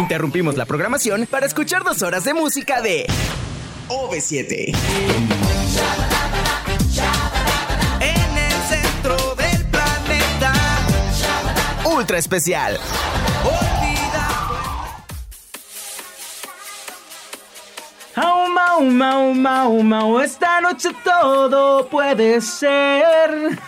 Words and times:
Interrumpimos 0.00 0.56
la 0.56 0.64
programación 0.64 1.28
para 1.30 1.44
escuchar 1.44 1.84
dos 1.84 2.00
horas 2.02 2.24
de 2.24 2.32
música 2.32 2.80
de 2.80 3.06
OV7. 3.88 4.74
En 8.00 8.38
el 8.38 8.52
centro 8.62 9.34
del 9.34 9.66
planeta. 9.66 10.52
Ultra 11.84 12.16
especial. 12.16 12.80
Mau, 18.80 18.90
mau, 18.90 19.34
mau, 19.34 19.82
mau, 19.82 20.20
esta 20.20 20.62
noche 20.62 20.88
todo 21.04 21.86
puede 21.88 22.40
ser. 22.40 23.30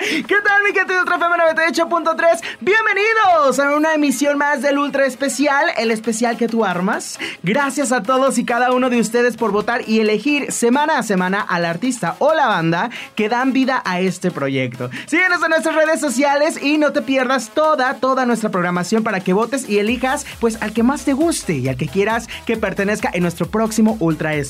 ¿Qué 0.00 0.34
tal, 0.44 0.62
mi 0.64 0.72
gente 0.74 0.94
de 0.94 0.98
Ultra 0.98 1.14
FM 1.14 1.36
98.3? 1.54 2.40
Bienvenidos 2.60 3.60
a 3.60 3.76
una 3.76 3.94
emisión 3.94 4.36
más 4.36 4.60
del 4.60 4.78
Ultra 4.78 5.06
Especial, 5.06 5.66
el 5.76 5.92
especial 5.92 6.36
que 6.36 6.48
tú 6.48 6.64
armas. 6.64 7.20
Gracias 7.44 7.92
a 7.92 8.02
todos 8.02 8.36
y 8.38 8.44
cada 8.44 8.72
uno 8.72 8.90
de 8.90 8.98
ustedes 8.98 9.36
por 9.36 9.52
votar 9.52 9.88
y 9.88 10.00
elegir 10.00 10.50
semana 10.50 10.98
a 10.98 11.02
semana 11.04 11.40
al 11.40 11.64
artista 11.64 12.16
o 12.18 12.34
la 12.34 12.48
banda 12.48 12.90
que 13.14 13.28
dan 13.28 13.52
vida 13.52 13.80
a 13.84 14.00
este 14.00 14.32
proyecto. 14.32 14.90
Síguenos 15.06 15.40
en 15.40 15.50
nuestras 15.50 15.76
redes 15.76 16.00
sociales 16.00 16.60
y 16.60 16.78
no 16.78 16.92
te 16.92 17.02
pierdas 17.02 17.50
toda, 17.50 17.94
toda 17.94 18.26
nuestra 18.26 18.50
programación 18.50 19.04
para 19.04 19.20
que 19.20 19.32
votes 19.32 19.68
y 19.68 19.78
elijas 19.78 20.26
pues 20.40 20.60
al 20.60 20.72
que 20.72 20.82
más 20.82 21.04
te 21.04 21.12
guste 21.12 21.58
y 21.58 21.68
al 21.68 21.76
que 21.76 21.86
quieras 21.86 22.26
que 22.44 22.56
pertenezca 22.56 23.08
en 23.12 23.22
nuestro 23.22 23.46
próximo 23.46 23.96
Ultra 24.00 24.34
Especial. 24.34 24.47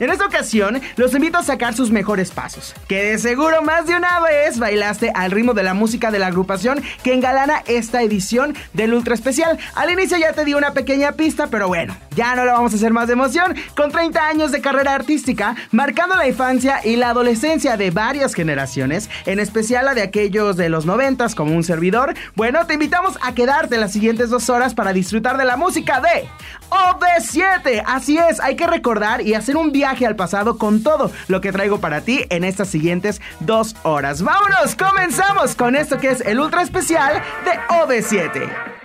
En 0.00 0.10
esta 0.10 0.26
ocasión, 0.26 0.80
los 0.96 1.14
invito 1.14 1.38
a 1.38 1.42
sacar 1.42 1.74
sus 1.74 1.90
mejores 1.90 2.30
pasos, 2.30 2.74
que 2.88 3.02
de 3.02 3.18
seguro 3.18 3.62
más 3.62 3.86
de 3.86 3.96
una 3.96 4.20
vez 4.20 4.58
bailaste 4.58 5.10
al 5.14 5.30
ritmo 5.30 5.54
de 5.54 5.62
la 5.62 5.74
música 5.74 6.10
de 6.10 6.18
la 6.18 6.26
agrupación 6.26 6.82
que 7.02 7.14
engalana 7.14 7.62
esta 7.66 8.02
edición 8.02 8.54
del 8.72 8.94
Ultra 8.94 9.14
Especial. 9.14 9.58
Al 9.74 9.90
inicio 9.90 10.18
ya 10.18 10.32
te 10.32 10.44
di 10.44 10.54
una 10.54 10.72
pequeña 10.72 11.12
pista, 11.12 11.46
pero 11.48 11.68
bueno, 11.68 11.96
ya 12.16 12.34
no 12.34 12.44
lo 12.44 12.52
vamos 12.52 12.72
a 12.72 12.76
hacer 12.76 12.92
más 12.92 13.06
de 13.06 13.14
emoción. 13.14 13.54
Con 13.76 13.90
30 13.90 14.28
años 14.28 14.52
de 14.52 14.60
carrera 14.60 14.94
artística, 14.94 15.56
marcando 15.70 16.16
la 16.16 16.28
infancia 16.28 16.80
y 16.84 16.96
la 16.96 17.10
adolescencia 17.10 17.76
de 17.76 17.90
varias 17.90 18.34
generaciones, 18.34 19.08
en 19.26 19.40
especial 19.40 19.86
la 19.86 19.94
de 19.94 20.02
aquellos 20.02 20.56
de 20.56 20.68
los 20.68 20.86
90 20.86 21.14
como 21.36 21.54
un 21.54 21.62
servidor, 21.62 22.14
bueno, 22.34 22.66
te 22.66 22.74
invitamos 22.74 23.18
a 23.22 23.34
quedarte 23.34 23.78
las 23.78 23.92
siguientes 23.92 24.30
dos 24.30 24.50
horas 24.50 24.74
para 24.74 24.92
disfrutar 24.92 25.38
de 25.38 25.44
la 25.44 25.56
música 25.56 26.00
de 26.00 26.28
OV7. 26.70 27.82
Así 27.86 28.18
es, 28.18 28.40
hay 28.40 28.56
que 28.56 28.66
recordar 28.66 29.22
y 29.22 29.34
hacer 29.34 29.56
un 29.56 29.72
viaje 29.72 30.06
al 30.06 30.16
pasado 30.16 30.58
con 30.58 30.82
todo 30.82 31.10
lo 31.28 31.40
que 31.40 31.52
traigo 31.52 31.80
para 31.80 32.00
ti 32.00 32.24
en 32.30 32.44
estas 32.44 32.68
siguientes 32.68 33.20
dos 33.40 33.76
horas. 33.82 34.22
Vámonos, 34.22 34.74
comenzamos 34.74 35.54
con 35.54 35.76
esto 35.76 35.98
que 35.98 36.10
es 36.10 36.20
el 36.20 36.40
ultra 36.40 36.62
especial 36.62 37.22
de 37.44 37.52
OV7. 37.74 38.83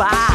Esta 0.00 0.29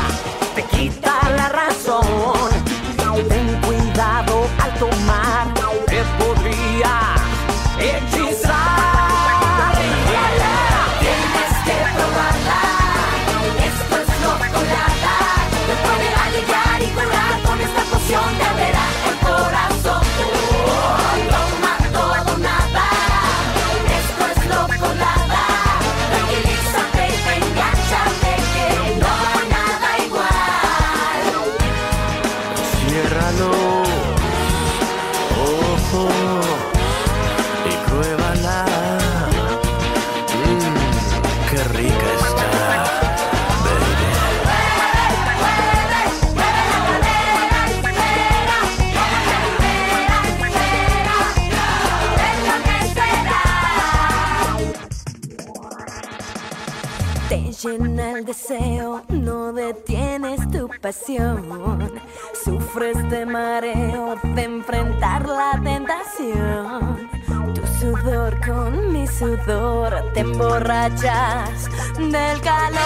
sudor 69.25 69.91
te 70.13 70.19
emborrachas 70.19 71.66
del 71.97 72.41
calor. 72.41 72.81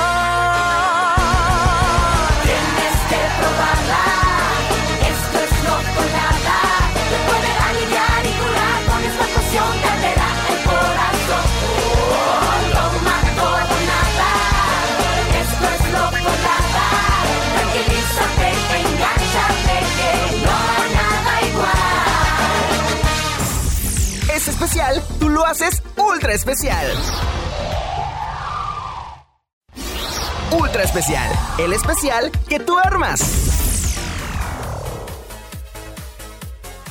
Tienes 2.48 2.98
que 3.10 3.22
probarla. 3.40 4.04
Esto 5.12 5.38
es 5.46 5.52
chocolate. 5.64 6.60
Te 7.10 7.18
puede 7.28 7.52
aliviar 7.68 8.22
y 8.24 8.34
curar 8.40 8.80
con 8.90 9.00
esta 9.10 9.26
poción 9.36 9.72
que 9.84 9.92
verá 10.04 10.30
el 10.52 10.60
corazón. 10.70 11.48
Toma 12.76 13.18
todo 13.40 13.76
nada. 13.92 14.32
Esto 15.44 15.66
es 15.76 15.82
chocolate. 15.92 16.88
Tranquilízate, 17.54 18.48
enganchate 18.80 19.78
que 20.00 20.12
no 20.46 20.56
hay 20.72 20.90
nada 21.02 21.34
igual. 21.50 21.98
Es 24.36 24.44
especial, 24.48 24.94
tú 25.20 25.28
lo 25.28 25.42
haces 25.46 25.82
ultra 26.12 26.34
especial. 26.34 26.88
Ultra 30.52 30.84
especial, 30.84 31.32
el 31.60 31.74
especial 31.74 32.32
que 32.48 32.60
tú 32.60 32.78
armas. 32.78 33.60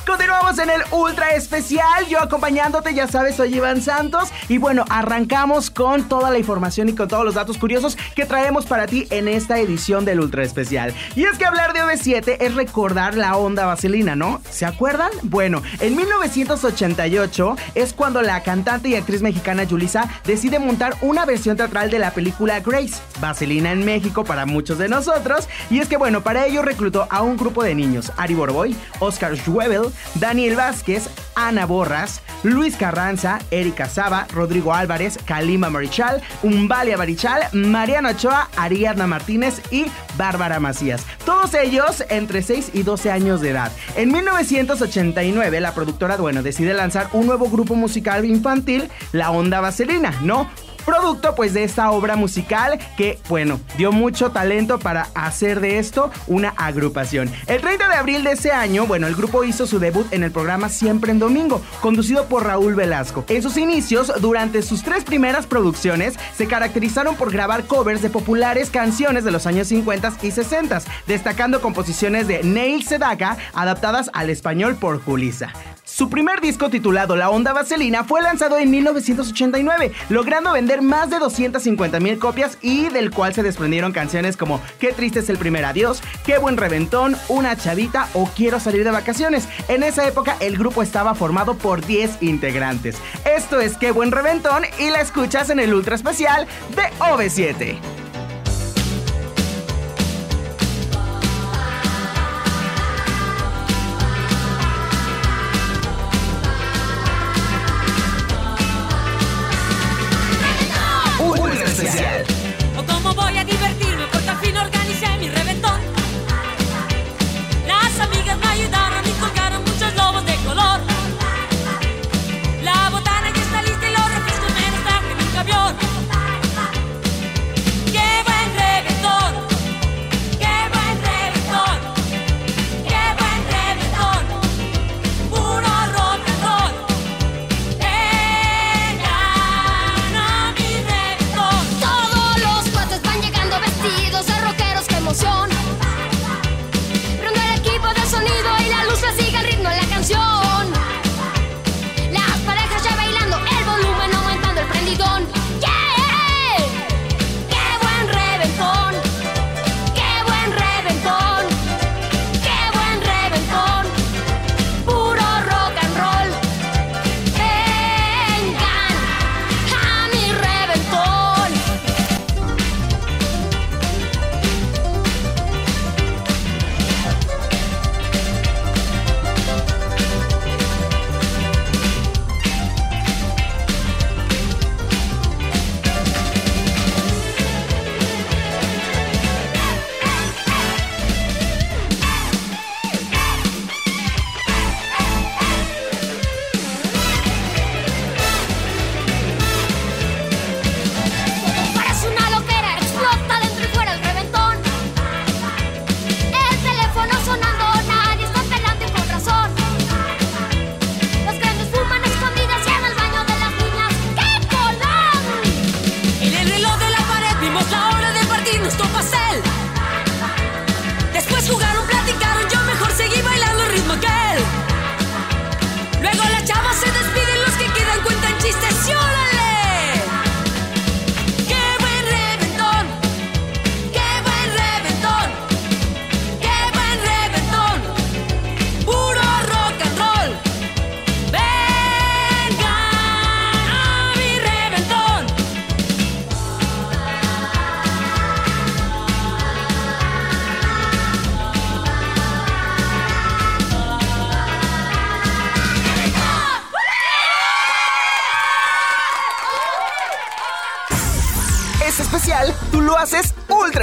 Continuamos 0.05 0.57
en 0.57 0.69
el 0.69 0.81
ultra 0.91 1.35
especial. 1.35 2.07
Yo 2.07 2.19
acompañándote, 2.19 2.93
ya 2.93 3.07
sabes, 3.07 3.35
soy 3.35 3.55
Iván 3.55 3.81
Santos. 3.81 4.29
Y 4.49 4.57
bueno, 4.57 4.83
arrancamos 4.89 5.69
con 5.69 6.09
toda 6.09 6.31
la 6.31 6.39
información 6.39 6.89
y 6.89 6.93
con 6.93 7.07
todos 7.07 7.23
los 7.23 7.35
datos 7.35 7.57
curiosos 7.57 7.97
que 8.15 8.25
traemos 8.25 8.65
para 8.65 8.87
ti 8.87 9.07
en 9.11 9.27
esta 9.27 9.59
edición 9.59 10.05
del 10.05 10.19
ultra 10.19 10.43
especial. 10.43 10.93
Y 11.15 11.23
es 11.23 11.37
que 11.37 11.45
hablar 11.45 11.73
de 11.73 11.81
OV7 11.81 12.37
es 12.39 12.55
recordar 12.55 13.15
la 13.15 13.37
onda 13.37 13.65
vaselina, 13.65 14.15
¿no? 14.15 14.41
¿Se 14.49 14.65
acuerdan? 14.65 15.11
Bueno, 15.23 15.61
en 15.79 15.95
1988 15.95 17.55
es 17.75 17.93
cuando 17.93 18.21
la 18.21 18.41
cantante 18.43 18.89
y 18.89 18.95
actriz 18.95 19.21
mexicana 19.21 19.65
Julissa 19.69 20.09
decide 20.25 20.59
montar 20.59 20.95
una 21.01 21.25
versión 21.25 21.55
teatral 21.55 21.91
de 21.91 21.99
la 21.99 22.11
película 22.11 22.59
Grace, 22.59 22.95
Vaselina 23.21 23.71
en 23.71 23.85
México 23.85 24.23
para 24.23 24.45
muchos 24.45 24.77
de 24.77 24.89
nosotros. 24.89 25.47
Y 25.69 25.79
es 25.79 25.87
que 25.87 25.97
bueno, 25.97 26.21
para 26.21 26.45
ello 26.45 26.61
reclutó 26.61 27.07
a 27.09 27.21
un 27.21 27.37
grupo 27.37 27.63
de 27.63 27.75
niños, 27.75 28.11
Ari 28.17 28.33
Borboy, 28.33 28.75
Oscar 28.99 29.37
Schwebel, 29.37 29.91
Daniel 30.15 30.55
Vázquez, 30.55 31.09
Ana 31.35 31.65
Borras, 31.65 32.21
Luis 32.43 32.75
Carranza, 32.75 33.39
Erika 33.51 33.87
Saba, 33.87 34.27
Rodrigo 34.39 34.73
Álvarez, 34.73 35.19
Kalima 35.25 35.69
Marichal, 35.69 36.21
Umbalia 36.43 36.97
Marichal, 36.97 37.43
Mariano 37.51 38.09
Ochoa, 38.09 38.49
Ariadna 38.55 39.05
Martínez 39.05 39.61
y 39.69 39.85
Bárbara 40.17 40.59
Macías. 40.59 41.05
Todos 41.25 41.53
ellos 41.53 42.03
entre 42.09 42.41
6 42.41 42.71
y 42.73 42.83
12 42.83 43.11
años 43.11 43.41
de 43.41 43.49
edad. 43.49 43.71
En 43.95 44.11
1989 44.11 45.59
la 45.59 45.73
productora, 45.73 46.15
bueno, 46.15 46.41
decide 46.41 46.73
lanzar 46.73 47.09
un 47.11 47.25
nuevo 47.25 47.49
grupo 47.49 47.75
musical 47.75 48.25
infantil, 48.25 48.89
La 49.11 49.31
Onda 49.31 49.59
Vaselina, 49.59 50.13
¿no? 50.23 50.49
Producto 50.89 51.35
pues 51.35 51.53
de 51.53 51.63
esta 51.63 51.91
obra 51.91 52.15
musical 52.15 52.79
que 52.97 53.19
bueno, 53.29 53.59
dio 53.77 53.91
mucho 53.91 54.31
talento 54.31 54.79
para 54.79 55.07
hacer 55.13 55.59
de 55.59 55.77
esto 55.77 56.09
una 56.25 56.49
agrupación. 56.57 57.29
El 57.45 57.61
30 57.61 57.89
de 57.89 57.93
abril 57.93 58.23
de 58.23 58.31
ese 58.31 58.51
año, 58.51 58.87
bueno, 58.87 59.05
el 59.05 59.13
grupo 59.13 59.43
hizo 59.43 59.67
su 59.67 59.77
debut 59.77 60.11
en 60.11 60.23
el 60.23 60.31
programa 60.31 60.67
Siempre 60.67 61.11
en 61.11 61.19
Domingo, 61.19 61.61
conducido 61.81 62.25
por 62.25 62.45
Raúl 62.45 62.73
Velasco. 62.73 63.23
En 63.27 63.43
sus 63.43 63.57
inicios, 63.57 64.11
durante 64.19 64.63
sus 64.63 64.81
tres 64.81 65.03
primeras 65.03 65.45
producciones, 65.45 66.15
se 66.35 66.47
caracterizaron 66.47 67.15
por 67.15 67.31
grabar 67.31 67.65
covers 67.65 68.01
de 68.01 68.09
populares 68.09 68.71
canciones 68.71 69.23
de 69.23 69.31
los 69.31 69.45
años 69.45 69.67
50 69.67 70.13
y 70.23 70.31
60, 70.31 70.81
destacando 71.05 71.61
composiciones 71.61 72.27
de 72.27 72.41
Neil 72.41 72.83
Sedaka 72.83 73.37
adaptadas 73.53 74.09
al 74.13 74.31
español 74.31 74.75
por 74.75 74.99
Julissa. 74.99 75.53
Su 75.99 76.09
primer 76.09 76.39
disco 76.39 76.69
titulado 76.69 77.17
La 77.17 77.29
Onda 77.29 77.51
Vaselina 77.51 78.05
fue 78.05 78.21
lanzado 78.21 78.57
en 78.57 78.71
1989, 78.71 79.91
logrando 80.07 80.53
vender 80.53 80.81
más 80.81 81.09
de 81.09 81.19
250 81.19 81.99
mil 81.99 82.17
copias 82.17 82.57
y 82.61 82.87
del 82.87 83.11
cual 83.11 83.33
se 83.33 83.43
desprendieron 83.43 83.91
canciones 83.91 84.37
como 84.37 84.61
Qué 84.79 84.93
triste 84.93 85.19
es 85.19 85.29
el 85.29 85.37
primer 85.37 85.65
adiós, 85.65 86.01
Qué 86.25 86.37
buen 86.37 86.55
reventón, 86.55 87.17
Una 87.27 87.57
chavita 87.57 88.07
o 88.13 88.29
Quiero 88.33 88.61
salir 88.61 88.85
de 88.85 88.91
vacaciones. 88.91 89.49
En 89.67 89.83
esa 89.83 90.07
época 90.07 90.37
el 90.39 90.57
grupo 90.57 90.83
estaba 90.83 91.15
formado 91.15 91.55
por 91.57 91.85
10 91.85 92.23
integrantes. 92.23 92.95
Esto 93.25 93.59
es 93.59 93.75
Qué 93.75 93.91
buen 93.91 94.13
reventón 94.13 94.63
y 94.79 94.91
la 94.91 95.01
escuchas 95.01 95.49
en 95.49 95.59
el 95.59 95.73
ultra 95.73 95.95
especial 95.95 96.47
de 96.77 96.83
OV7. 96.99 97.77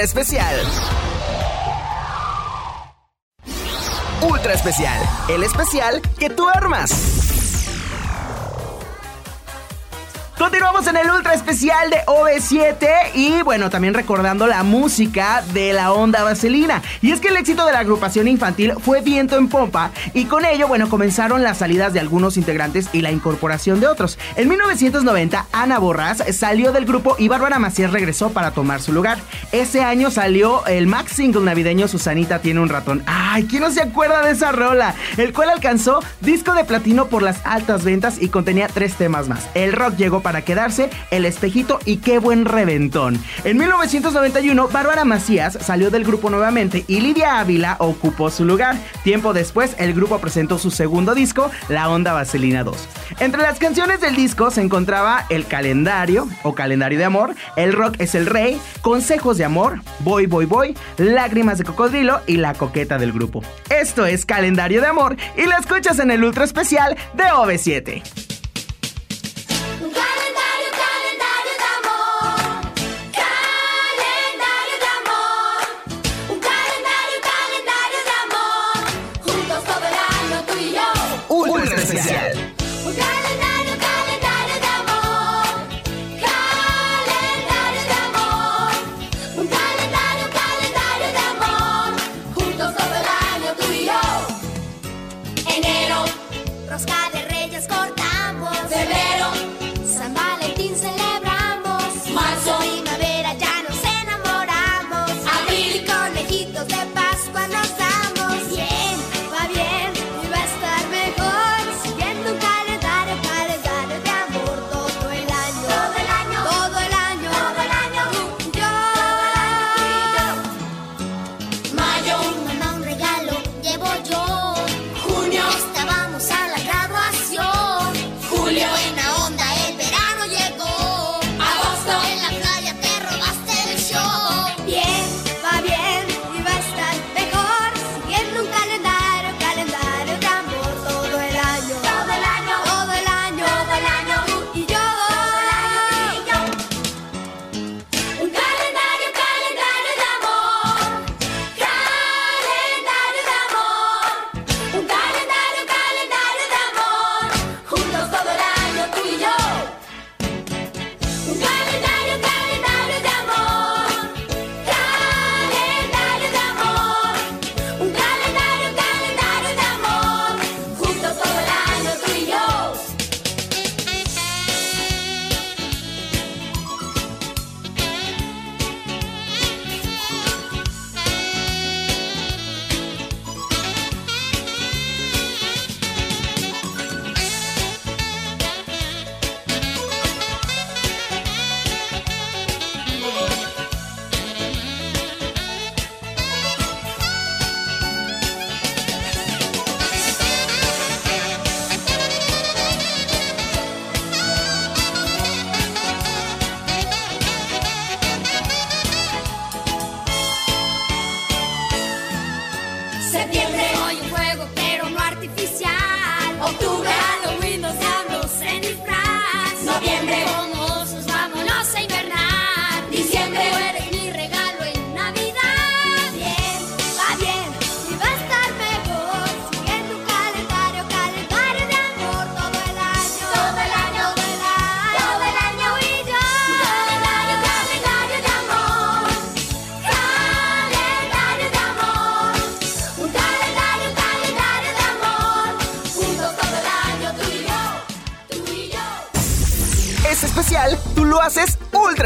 Especial. 0.03 0.57
Ultra 4.23 4.55
especial, 4.55 5.01
el 5.29 5.43
especial 5.43 6.01
que 6.19 6.31
tú 6.31 6.49
armas. 6.49 7.26
Continuamos 10.47 10.87
en 10.87 10.97
el 10.97 11.11
ultra 11.11 11.35
especial 11.35 11.91
de 11.91 11.97
OV7 12.07 12.87
y 13.15 13.43
bueno, 13.43 13.69
también 13.69 13.95
recordando 13.95 14.47
la 14.47 14.63
música 14.63 15.43
de 15.53 15.73
la 15.73 15.93
onda 15.93 16.23
vaselina. 16.23 16.83
Y 17.03 17.11
es 17.11 17.21
que 17.21 17.29
el 17.29 17.37
éxito 17.37 17.67
de 17.67 17.73
la 17.73 17.81
agrupación 17.81 18.29
infantil 18.29 18.73
fue 18.81 19.01
viento 19.01 19.37
en 19.37 19.49
pompa 19.49 19.91
y 20.15 20.27
con 20.27 20.45
ello, 20.45 20.69
bueno, 20.69 20.89
comenzaron 20.89 21.43
las 21.43 21.59
salidas 21.59 21.93
de 21.93 21.99
algunos 21.99 22.37
integrantes 22.37 22.91
y 22.93 23.03
la 23.03 23.11
incorporación 23.11 23.81
de 23.81 23.89
otros. 23.89 24.21
En 24.37 24.49
1990, 24.49 25.47
Ana 25.51 25.81
Borrás 25.81 26.23
salió 26.31 26.71
del 26.71 26.87
grupo 26.87 27.17
y 27.19 27.27
Bárbara 27.27 27.59
Macías 27.59 27.91
regresó 27.91 28.31
para 28.31 28.53
tomar 28.53 28.81
su 28.81 28.93
lugar. 28.93 29.19
Ese 29.51 29.83
año 29.83 30.13
salió 30.13 30.65
el 30.67 30.87
max 30.87 31.11
single 31.15 31.43
navideño 31.43 31.89
Susanita 31.89 32.39
tiene 32.39 32.61
un 32.61 32.69
ratón. 32.69 33.03
Ay, 33.07 33.49
¿quién 33.51 33.63
no 33.63 33.73
se 33.73 33.83
acuerda 33.83 34.23
de 34.23 34.31
esa 34.31 34.53
rola? 34.53 34.95
El 35.17 35.33
cual 35.33 35.51
alcanzó 35.51 35.99
disco 36.21 36.55
de 36.55 36.63
platino 36.63 37.07
por 37.09 37.25
las 37.25 37.45
altas 37.45 37.83
ventas 37.83 38.23
y 38.23 38.29
contenía 38.29 38.69
tres 38.69 38.95
temas 38.95 39.27
más. 39.27 39.49
El 39.55 39.73
rock 39.73 39.97
llegó 39.97 40.21
para 40.21 40.36
quedarse, 40.43 40.91
El 41.11 41.25
espejito 41.25 41.79
y 41.85 41.99
qué 41.99 42.19
buen 42.19 42.45
reventón. 42.45 43.23
En 43.45 43.59
1991, 43.59 44.69
Bárbara 44.69 45.05
Macías 45.05 45.59
salió 45.61 45.91
del 45.91 46.05
grupo 46.05 46.31
nuevamente 46.31 46.85
y 46.89 47.01
Lidia 47.01 47.41
Ávila 47.41 47.77
ocupó 47.79 48.31
su 48.31 48.45
lugar. 48.45 48.77
Tiempo 49.05 49.33
después, 49.33 49.75
el 49.79 49.95
grupo 49.95 50.19
presentó 50.19 50.59
su 50.59 50.71
segundo 50.71 51.15
disco, 51.15 51.51
La 51.69 51.89
Onda 51.89 52.13
Vaselina 52.13 52.65
2. 52.65 52.89
Entre 53.21 53.43
las 53.43 53.59
canciones 53.59 54.01
del 54.01 54.15
disco 54.15 54.51
se 54.51 54.61
encontraba 54.61 55.27
El 55.29 55.47
Calendario 55.47 56.29
o 56.43 56.55
Calendario 56.55 56.99
de 56.99 57.05
Amor, 57.05 57.35
El 57.57 57.73
Rock 57.73 57.97
es 57.99 58.15
el 58.15 58.27
Rey, 58.27 58.61
Consejos 58.83 59.39
de 59.39 59.45
Amor, 59.45 59.81
Voy, 60.01 60.27
Voy, 60.27 60.47
Voy, 60.47 60.77
Lágrimas 60.99 61.59
de 61.59 61.65
Cocodrilo 61.65 62.21
y 62.27 62.37
La 62.37 62.55
Coqueta 62.55 62.99
del 62.99 63.13
grupo. 63.13 63.43
Esto 63.71 64.07
es 64.07 64.27
Calendario 64.27 64.81
de 64.81 64.89
Amor 64.89 65.17
y 65.37 65.47
la 65.47 65.59
escuchas 65.59 65.99
en 65.99 66.11
el 66.11 66.25
ultra 66.25 66.45
especial 66.45 66.97
de 67.15 67.25
OV7. 67.25 68.26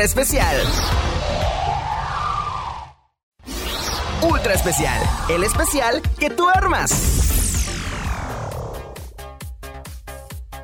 Ultra 0.00 0.04
especial. 0.07 0.57
Ultra 4.23 4.54
especial, 4.54 5.02
el 5.28 5.45
especial 5.45 6.00
que 6.19 6.30
tú 6.30 6.49
armas. 6.49 7.21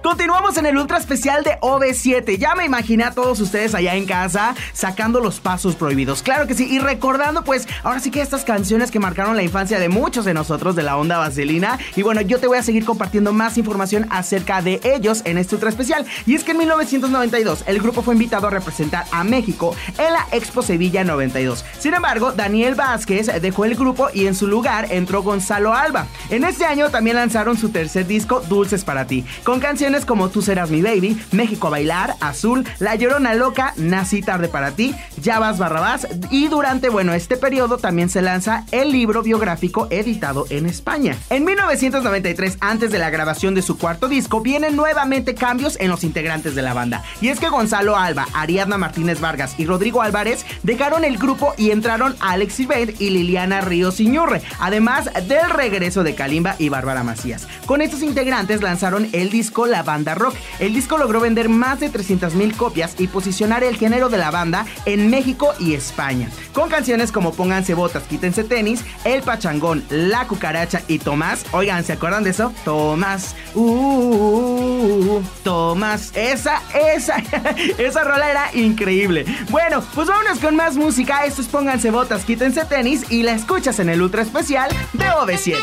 Continuamos 0.07 0.57
en 0.57 0.67
el 0.67 0.79
ultra 0.79 0.99
especial 0.99 1.43
de 1.43 1.59
OV7. 1.61 2.39
Ya 2.39 2.55
me 2.55 2.65
imaginé 2.65 3.03
a 3.03 3.11
todos 3.11 3.41
ustedes 3.41 3.75
allá 3.75 3.97
en 3.97 4.07
casa 4.07 4.55
sacando 4.73 5.19
los 5.19 5.41
pasos 5.41 5.75
prohibidos. 5.75 6.23
Claro 6.23 6.47
que 6.47 6.55
sí. 6.55 6.69
Y 6.71 6.79
recordando, 6.79 7.43
pues, 7.43 7.66
ahora 7.87 8.01
sí 8.01 8.11
que 8.11 8.21
estas 8.21 8.45
canciones 8.45 8.91
que 8.91 8.99
marcaron 8.99 9.37
la 9.37 9.45
infancia 9.45 9.79
de 9.79 9.89
muchos 9.89 10.25
de 10.25 10.35
nosotros 10.35 10.75
de 10.75 10.83
la 10.83 10.97
onda 10.97 11.19
vaselina. 11.19 11.79
Y 11.95 12.03
bueno, 12.03 12.21
yo 12.21 12.41
te 12.41 12.49
voy 12.49 12.59
a 12.59 12.63
seguir 12.65 12.85
compartiendo 12.85 13.33
más 13.33 13.59
información 13.59 14.09
acerca 14.11 14.61
de 14.61 14.81
ellos 14.83 15.23
en 15.25 15.39
este 15.39 15.55
ultra 15.55 15.71
especial. 15.71 16.05
Y 16.27 16.35
es 16.35 16.43
que 16.43 16.51
en 16.51 16.59
1992 16.59 17.63
el 17.67 17.81
grupo 17.81 18.03
fue 18.03 18.15
invitado 18.15 18.49
a 18.49 18.51
representar 18.51 19.05
a 19.13 19.23
México 19.23 19.77
en 19.99 20.13
la 20.13 20.27
Expo 20.33 20.63
Sevilla 20.63 21.05
92. 21.05 21.65
Sin 21.79 21.95
embargo, 21.95 22.33
Daniel 22.33 22.75
Vázquez 22.75 23.31
dejó 23.41 23.65
el 23.65 23.77
grupo 23.77 24.09
y 24.13 24.27
en 24.27 24.35
su 24.35 24.49
lugar 24.49 24.89
entró 24.91 25.23
Gonzalo 25.23 25.73
Alba. 25.73 26.09
En 26.31 26.43
este 26.43 26.65
año 26.65 26.91
también 26.91 27.15
lanzaron 27.15 27.57
su 27.57 27.69
tercer 27.69 28.09
disco, 28.09 28.41
Dulces 28.49 28.83
para 28.83 29.07
ti, 29.07 29.25
con 29.45 29.61
canciones 29.61 30.05
como 30.05 30.29
Tú 30.29 30.43
serás 30.43 30.71
mi 30.71 30.83
baby, 30.83 31.23
México 31.31 31.69
a 31.69 31.71
bailar, 31.71 32.15
Azul, 32.21 32.67
La 32.81 32.97
Llorona 32.97 33.35
Loca, 33.35 33.75
Nací 33.77 34.23
tarde 34.23 34.49
para 34.49 34.73
ti, 34.73 34.93
Barrabás 35.27 36.07
y 36.31 36.47
durante, 36.47 36.89
bueno, 36.89 37.13
este 37.13 37.37
periodo 37.37 37.79
también 37.79 38.09
se 38.09 38.23
lanza 38.23 38.65
el 38.71 38.93
libro 38.93 39.25
biográfico 39.25 39.89
editado 39.91 40.47
en 40.51 40.67
España. 40.67 41.17
En 41.31 41.45
1993, 41.45 42.59
antes 42.61 42.93
de 42.93 43.01
la 43.01 43.11
grabación 43.11 43.53
de 43.55 43.63
su 43.63 43.77
cuarto 43.77 44.07
disco, 44.07 44.41
vienen 44.41 44.77
nuevamente 44.77 45.35
cambios 45.35 45.79
en 45.81 45.91
los 45.91 46.05
integrantes 46.05 46.55
de 46.55 46.63
la 46.63 46.75
banda. 46.75 47.03
Y 47.21 47.29
es 47.29 47.41
que 47.41 47.49
Gonzalo 47.49 47.97
Alba, 47.97 48.29
Ariadna 48.35 48.79
Martínez 48.79 49.21
Vargas 49.21 49.57
y 49.59 49.67
Rodrigo 49.67 50.01
Álvarez 50.01 50.47
dejaron 50.63 51.05
el 51.05 51.19
grupo 51.19 51.55
y 51.57 51.73
entraron 51.73 52.15
Alex 52.21 52.61
Ibert 52.61 53.01
y 53.01 53.11
Liliana 53.11 53.63
Ríos 53.63 53.99
Iñurre, 53.99 54.43
además 54.61 55.11
del 55.27 55.51
regreso 55.51 56.05
de 56.05 56.15
Kalimba 56.15 56.55
y 56.61 56.69
Bárbara 56.69 57.03
Macías. 57.03 57.49
Con 57.67 57.81
estos 57.81 58.03
integrantes 58.03 58.63
lanzaron 58.63 59.09
el 59.13 59.31
disco 59.31 59.67
La 59.67 59.83
Banda 59.83 60.15
Rock. 60.15 60.37
El 60.61 60.73
disco 60.73 60.99
logró 60.99 61.19
vender 61.19 61.49
más 61.49 61.81
de 61.81 61.91
300.000 61.91 62.57
copias 62.57 62.95
y 62.99 63.09
posicionar 63.09 63.65
el 63.65 63.77
género 63.77 64.09
de 64.09 64.19
la 64.19 64.31
banda 64.31 64.67
en 64.85 65.16
México 65.17 65.55
y 65.59 65.73
España. 65.73 66.29
Con 66.53 66.69
canciones 66.69 67.11
como 67.11 67.33
Pónganse 67.33 67.73
botas, 67.73 68.03
quítense 68.03 68.45
tenis, 68.45 68.85
El 69.03 69.23
Pachangón, 69.23 69.83
La 69.89 70.29
Cucaracha 70.29 70.83
y 70.89 70.99
Tomás. 70.99 71.47
Oigan, 71.53 71.85
¿se 71.85 71.95
acuerdan 71.95 72.23
de 72.23 72.31
eso? 72.31 72.53
Tomás, 72.67 73.35
uh, 73.55 75.23
Tomás. 75.43 76.13
Esa, 76.15 76.61
esa, 76.95 77.17
esa 77.79 78.05
rola 78.05 78.31
era 78.31 78.51
increíble. 78.55 79.25
Bueno, 79.49 79.83
pues 79.95 80.07
vámonos 80.07 80.39
con 80.39 80.55
más 80.55 80.77
música. 80.77 81.25
Estos 81.25 81.47
Pónganse 81.47 81.91
botas, 81.91 82.27
quítense 82.27 82.67
tenis 82.67 83.11
y 83.11 83.23
la 83.23 83.33
escuchas 83.33 83.79
en 83.79 83.89
el 83.89 84.03
ultra 84.03 84.21
especial 84.21 84.69
de 84.93 85.07
OV7. 85.07 85.57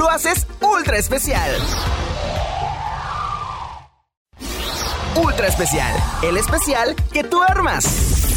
Lo 0.00 0.08
haces 0.08 0.46
ultra 0.62 0.96
especial. 0.96 1.50
Ultra 5.14 5.46
especial, 5.46 5.94
el 6.22 6.38
especial 6.38 6.96
que 7.12 7.22
tú 7.22 7.42
armas. 7.42 8.29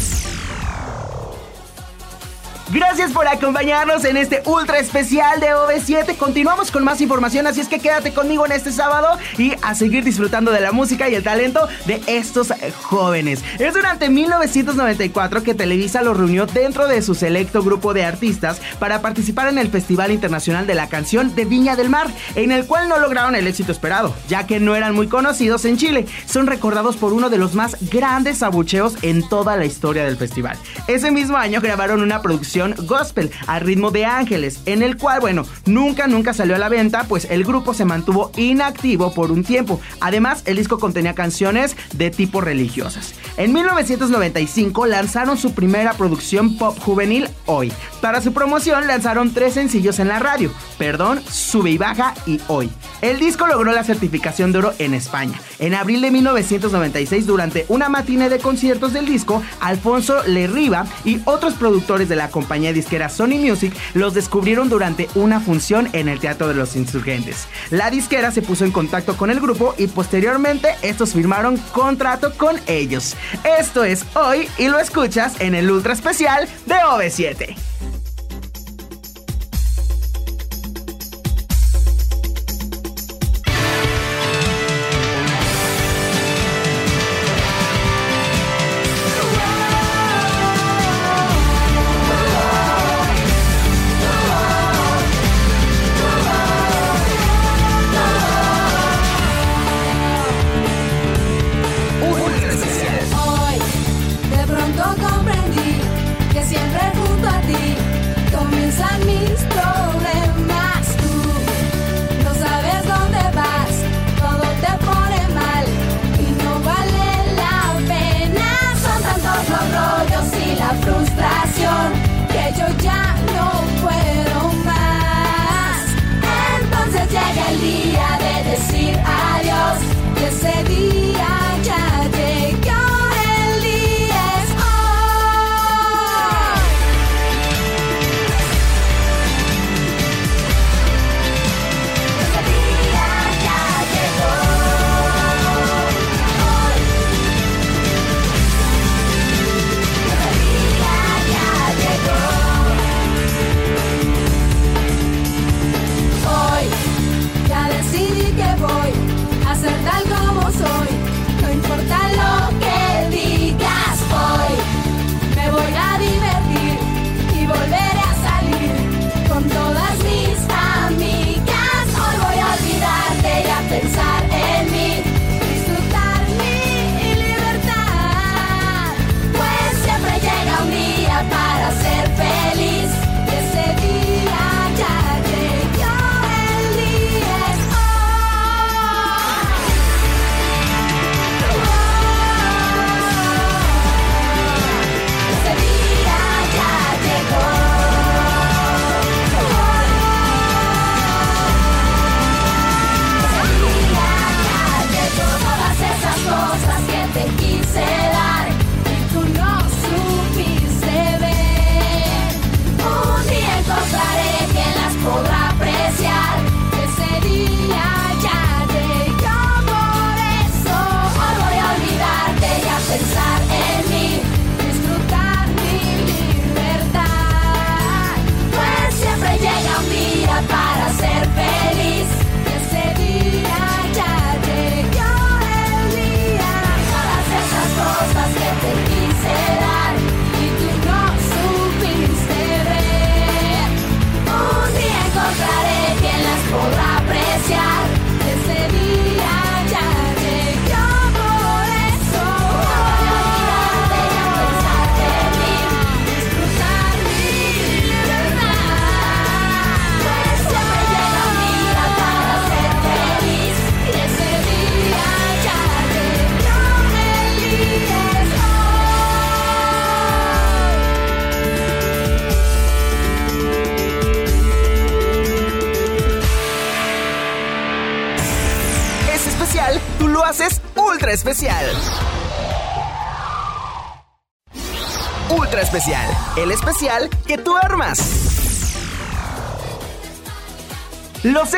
Gracias 2.74 3.12
por 3.12 3.28
acompañarnos 3.28 4.04
en 4.04 4.16
este 4.16 4.42
ultra 4.46 4.80
especial 4.80 5.38
de 5.38 5.54
OV7. 5.54 6.16
Continuamos 6.16 6.72
con 6.72 6.82
más 6.82 7.00
información, 7.00 7.46
así 7.46 7.60
es 7.60 7.68
que 7.68 7.78
quédate 7.78 8.12
conmigo 8.12 8.44
en 8.46 8.50
este 8.50 8.72
sábado 8.72 9.16
y 9.38 9.52
a 9.62 9.76
seguir 9.76 10.02
disfrutando 10.02 10.50
de 10.50 10.60
la 10.60 10.72
música 10.72 11.08
y 11.08 11.14
el 11.14 11.22
talento 11.22 11.68
de 11.86 12.02
estos 12.08 12.52
jóvenes. 12.82 13.44
Es 13.60 13.74
durante 13.74 14.08
1994 14.08 15.44
que 15.44 15.54
Televisa 15.54 16.02
los 16.02 16.16
reunió 16.16 16.46
dentro 16.46 16.88
de 16.88 17.00
su 17.00 17.14
selecto 17.14 17.62
grupo 17.62 17.94
de 17.94 18.04
artistas 18.04 18.60
para 18.80 19.00
participar 19.00 19.46
en 19.46 19.58
el 19.58 19.70
Festival 19.70 20.10
Internacional 20.10 20.66
de 20.66 20.74
la 20.74 20.88
Canción 20.88 21.32
de 21.36 21.44
Viña 21.44 21.76
del 21.76 21.90
Mar, 21.90 22.08
en 22.34 22.50
el 22.50 22.66
cual 22.66 22.88
no 22.88 22.98
lograron 22.98 23.36
el 23.36 23.46
éxito 23.46 23.70
esperado, 23.70 24.12
ya 24.26 24.48
que 24.48 24.58
no 24.58 24.74
eran 24.74 24.96
muy 24.96 25.06
conocidos 25.06 25.64
en 25.64 25.76
Chile. 25.76 26.06
Son 26.26 26.48
recordados 26.48 26.96
por 26.96 27.12
uno 27.12 27.30
de 27.30 27.38
los 27.38 27.54
más 27.54 27.76
grandes 27.92 28.42
abucheos 28.42 28.96
en 29.02 29.28
toda 29.28 29.56
la 29.56 29.64
historia 29.64 30.04
del 30.04 30.16
festival. 30.16 30.58
Ese 30.88 31.12
mismo 31.12 31.36
año 31.36 31.60
grabaron 31.60 32.02
una 32.02 32.20
producción 32.20 32.63
gospel 32.72 33.30
al 33.46 33.60
ritmo 33.60 33.90
de 33.90 34.06
Ángeles, 34.06 34.60
en 34.64 34.82
el 34.82 34.96
cual, 34.96 35.20
bueno, 35.20 35.44
nunca, 35.66 36.06
nunca 36.06 36.32
salió 36.32 36.54
a 36.54 36.58
la 36.58 36.68
venta, 36.68 37.04
pues 37.04 37.26
el 37.30 37.44
grupo 37.44 37.74
se 37.74 37.84
mantuvo 37.84 38.30
inactivo 38.36 39.12
por 39.12 39.30
un 39.30 39.44
tiempo. 39.44 39.80
Además, 40.00 40.42
el 40.46 40.56
disco 40.56 40.78
contenía 40.78 41.14
canciones 41.14 41.76
de 41.92 42.10
tipo 42.10 42.40
religiosas. 42.40 43.14
En 43.36 43.52
1995 43.52 44.86
lanzaron 44.86 45.36
su 45.36 45.52
primera 45.54 45.94
producción 45.94 46.56
pop 46.56 46.78
juvenil, 46.78 47.28
Hoy. 47.46 47.72
Para 48.00 48.22
su 48.22 48.32
promoción 48.32 48.86
lanzaron 48.86 49.34
tres 49.34 49.54
sencillos 49.54 49.98
en 49.98 50.08
la 50.08 50.18
radio, 50.18 50.52
Perdón, 50.78 51.22
Sube 51.28 51.70
y 51.70 51.78
Baja 51.78 52.14
y 52.26 52.40
Hoy. 52.46 52.70
El 53.02 53.18
disco 53.18 53.46
logró 53.46 53.72
la 53.72 53.84
certificación 53.84 54.52
de 54.52 54.58
oro 54.58 54.72
en 54.78 54.94
España. 54.94 55.38
En 55.58 55.74
abril 55.74 56.00
de 56.00 56.10
1996, 56.10 57.26
durante 57.26 57.66
una 57.68 57.88
matiné 57.88 58.28
de 58.28 58.38
conciertos 58.38 58.92
del 58.92 59.06
disco, 59.06 59.42
Alfonso 59.60 60.22
Lerriba 60.26 60.86
y 61.04 61.20
otros 61.24 61.54
productores 61.54 62.08
de 62.08 62.16
la 62.16 62.30
compañía 62.30 62.53
disquera 62.54 63.08
Sony 63.08 63.38
Music 63.38 63.74
los 63.94 64.14
descubrieron 64.14 64.68
durante 64.68 65.08
una 65.14 65.40
función 65.40 65.88
en 65.92 66.08
el 66.08 66.20
Teatro 66.20 66.48
de 66.48 66.54
los 66.54 66.76
Insurgentes. 66.76 67.48
La 67.70 67.90
disquera 67.90 68.30
se 68.30 68.42
puso 68.42 68.64
en 68.64 68.72
contacto 68.72 69.16
con 69.16 69.30
el 69.30 69.40
grupo 69.40 69.74
y 69.78 69.86
posteriormente 69.86 70.74
estos 70.82 71.12
firmaron 71.12 71.56
contrato 71.72 72.32
con 72.36 72.56
ellos. 72.66 73.16
Esto 73.58 73.84
es 73.84 74.04
hoy 74.14 74.48
y 74.58 74.68
lo 74.68 74.78
escuchas 74.78 75.40
en 75.40 75.54
el 75.54 75.70
ultra 75.70 75.92
especial 75.92 76.48
de 76.66 76.74
OV7. 76.74 77.56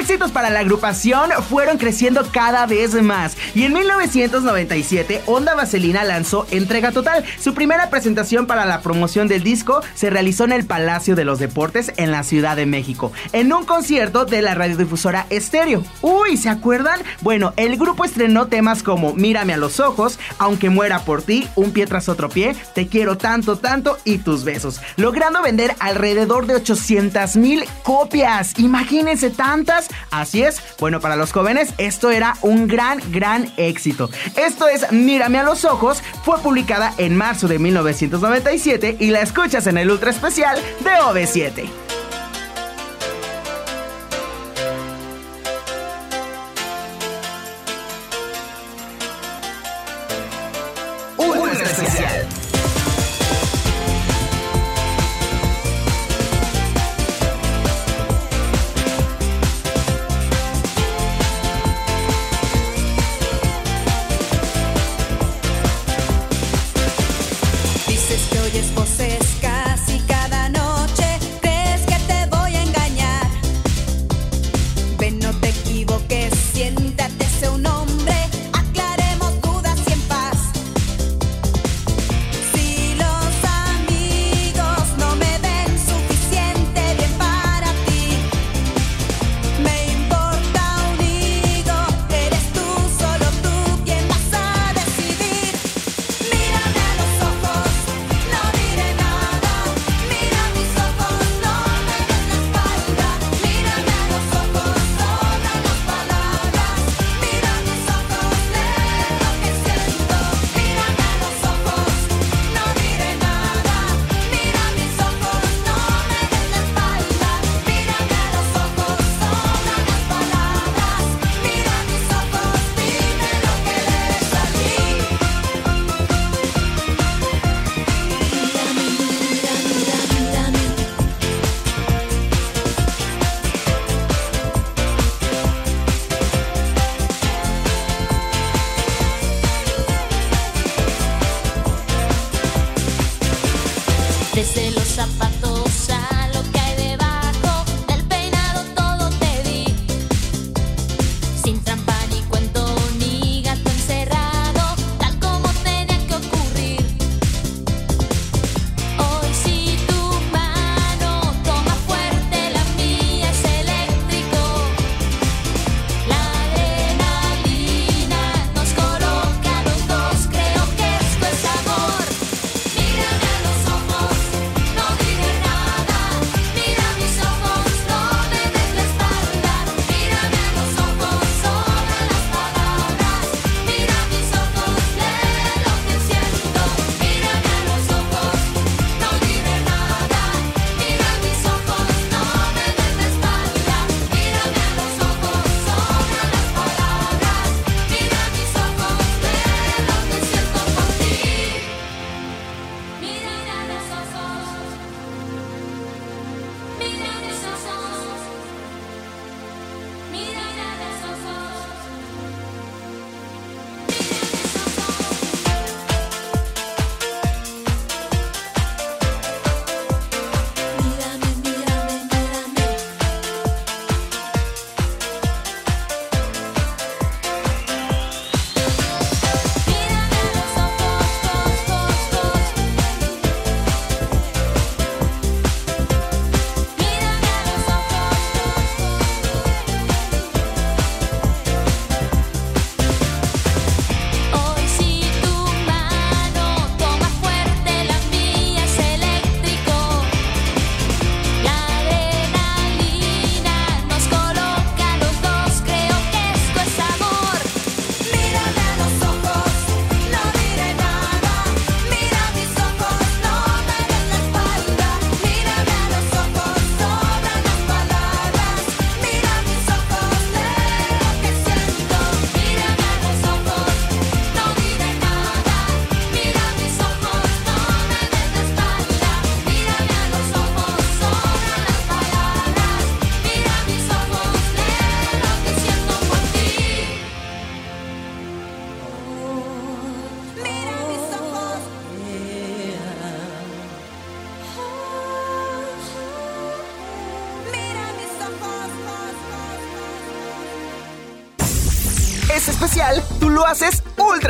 éxitos 0.06 0.30
para 0.30 0.50
la 0.50 0.60
agrupación 0.60 1.30
fueron 1.48 1.78
creciendo 1.78 2.24
cada 2.30 2.64
vez 2.66 2.94
más 3.02 3.36
y 3.56 3.64
en 3.64 3.72
1997 3.72 5.22
Onda 5.26 5.56
Vaselina 5.56 6.04
lanzó 6.04 6.46
Entrega 6.52 6.92
Total. 6.92 7.24
Su 7.40 7.54
primera 7.54 7.90
presentación 7.90 8.46
para 8.46 8.66
la 8.66 8.82
promoción 8.82 9.26
del 9.26 9.42
disco 9.42 9.82
se 9.94 10.08
realizó 10.08 10.44
en 10.44 10.52
el 10.52 10.64
Palacio 10.64 11.16
de 11.16 11.24
los 11.24 11.40
Deportes 11.40 11.92
en 11.96 12.12
la 12.12 12.22
Ciudad 12.22 12.54
de 12.54 12.66
México, 12.66 13.10
en 13.32 13.52
un 13.52 13.64
concierto 13.64 14.26
de 14.26 14.42
la 14.42 14.54
radiodifusora 14.54 15.26
Estéreo. 15.28 15.82
Uy, 16.02 16.36
¿se 16.36 16.50
acuerdan? 16.50 17.00
Bueno, 17.22 17.52
el 17.56 17.76
grupo 17.76 18.04
estrenó 18.04 18.46
temas 18.46 18.84
como 18.84 19.12
Mírame 19.12 19.54
a 19.54 19.56
los 19.56 19.80
ojos, 19.80 20.20
Aunque 20.38 20.70
muera 20.70 21.00
por 21.00 21.22
ti, 21.22 21.48
Un 21.56 21.72
pie 21.72 21.86
tras 21.86 22.08
otro 22.08 22.28
pie, 22.28 22.54
Te 22.76 22.86
quiero 22.86 23.18
tanto, 23.18 23.58
tanto 23.58 23.98
y 24.04 24.18
tus 24.18 24.44
besos, 24.44 24.80
logrando 24.96 25.42
vender 25.42 25.74
alrededor 25.80 26.46
de 26.46 26.54
800 26.54 27.34
mil 27.34 27.64
copias. 27.82 28.56
Imagínense 28.58 29.30
tantas 29.30 29.88
Así 30.10 30.42
es, 30.42 30.60
bueno, 30.78 31.00
para 31.00 31.16
los 31.16 31.32
jóvenes 31.32 31.74
esto 31.78 32.10
era 32.10 32.36
un 32.42 32.66
gran, 32.68 33.00
gran 33.10 33.52
éxito. 33.56 34.10
Esto 34.36 34.68
es 34.68 34.90
Mírame 34.92 35.38
a 35.38 35.42
los 35.42 35.64
ojos, 35.64 36.02
fue 36.24 36.38
publicada 36.40 36.92
en 36.98 37.16
marzo 37.16 37.48
de 37.48 37.58
1997 37.58 38.96
y 39.00 39.10
la 39.10 39.20
escuchas 39.20 39.66
en 39.66 39.78
el 39.78 39.90
ultra 39.90 40.10
especial 40.10 40.58
de 40.80 40.90
OV7. 40.90 41.85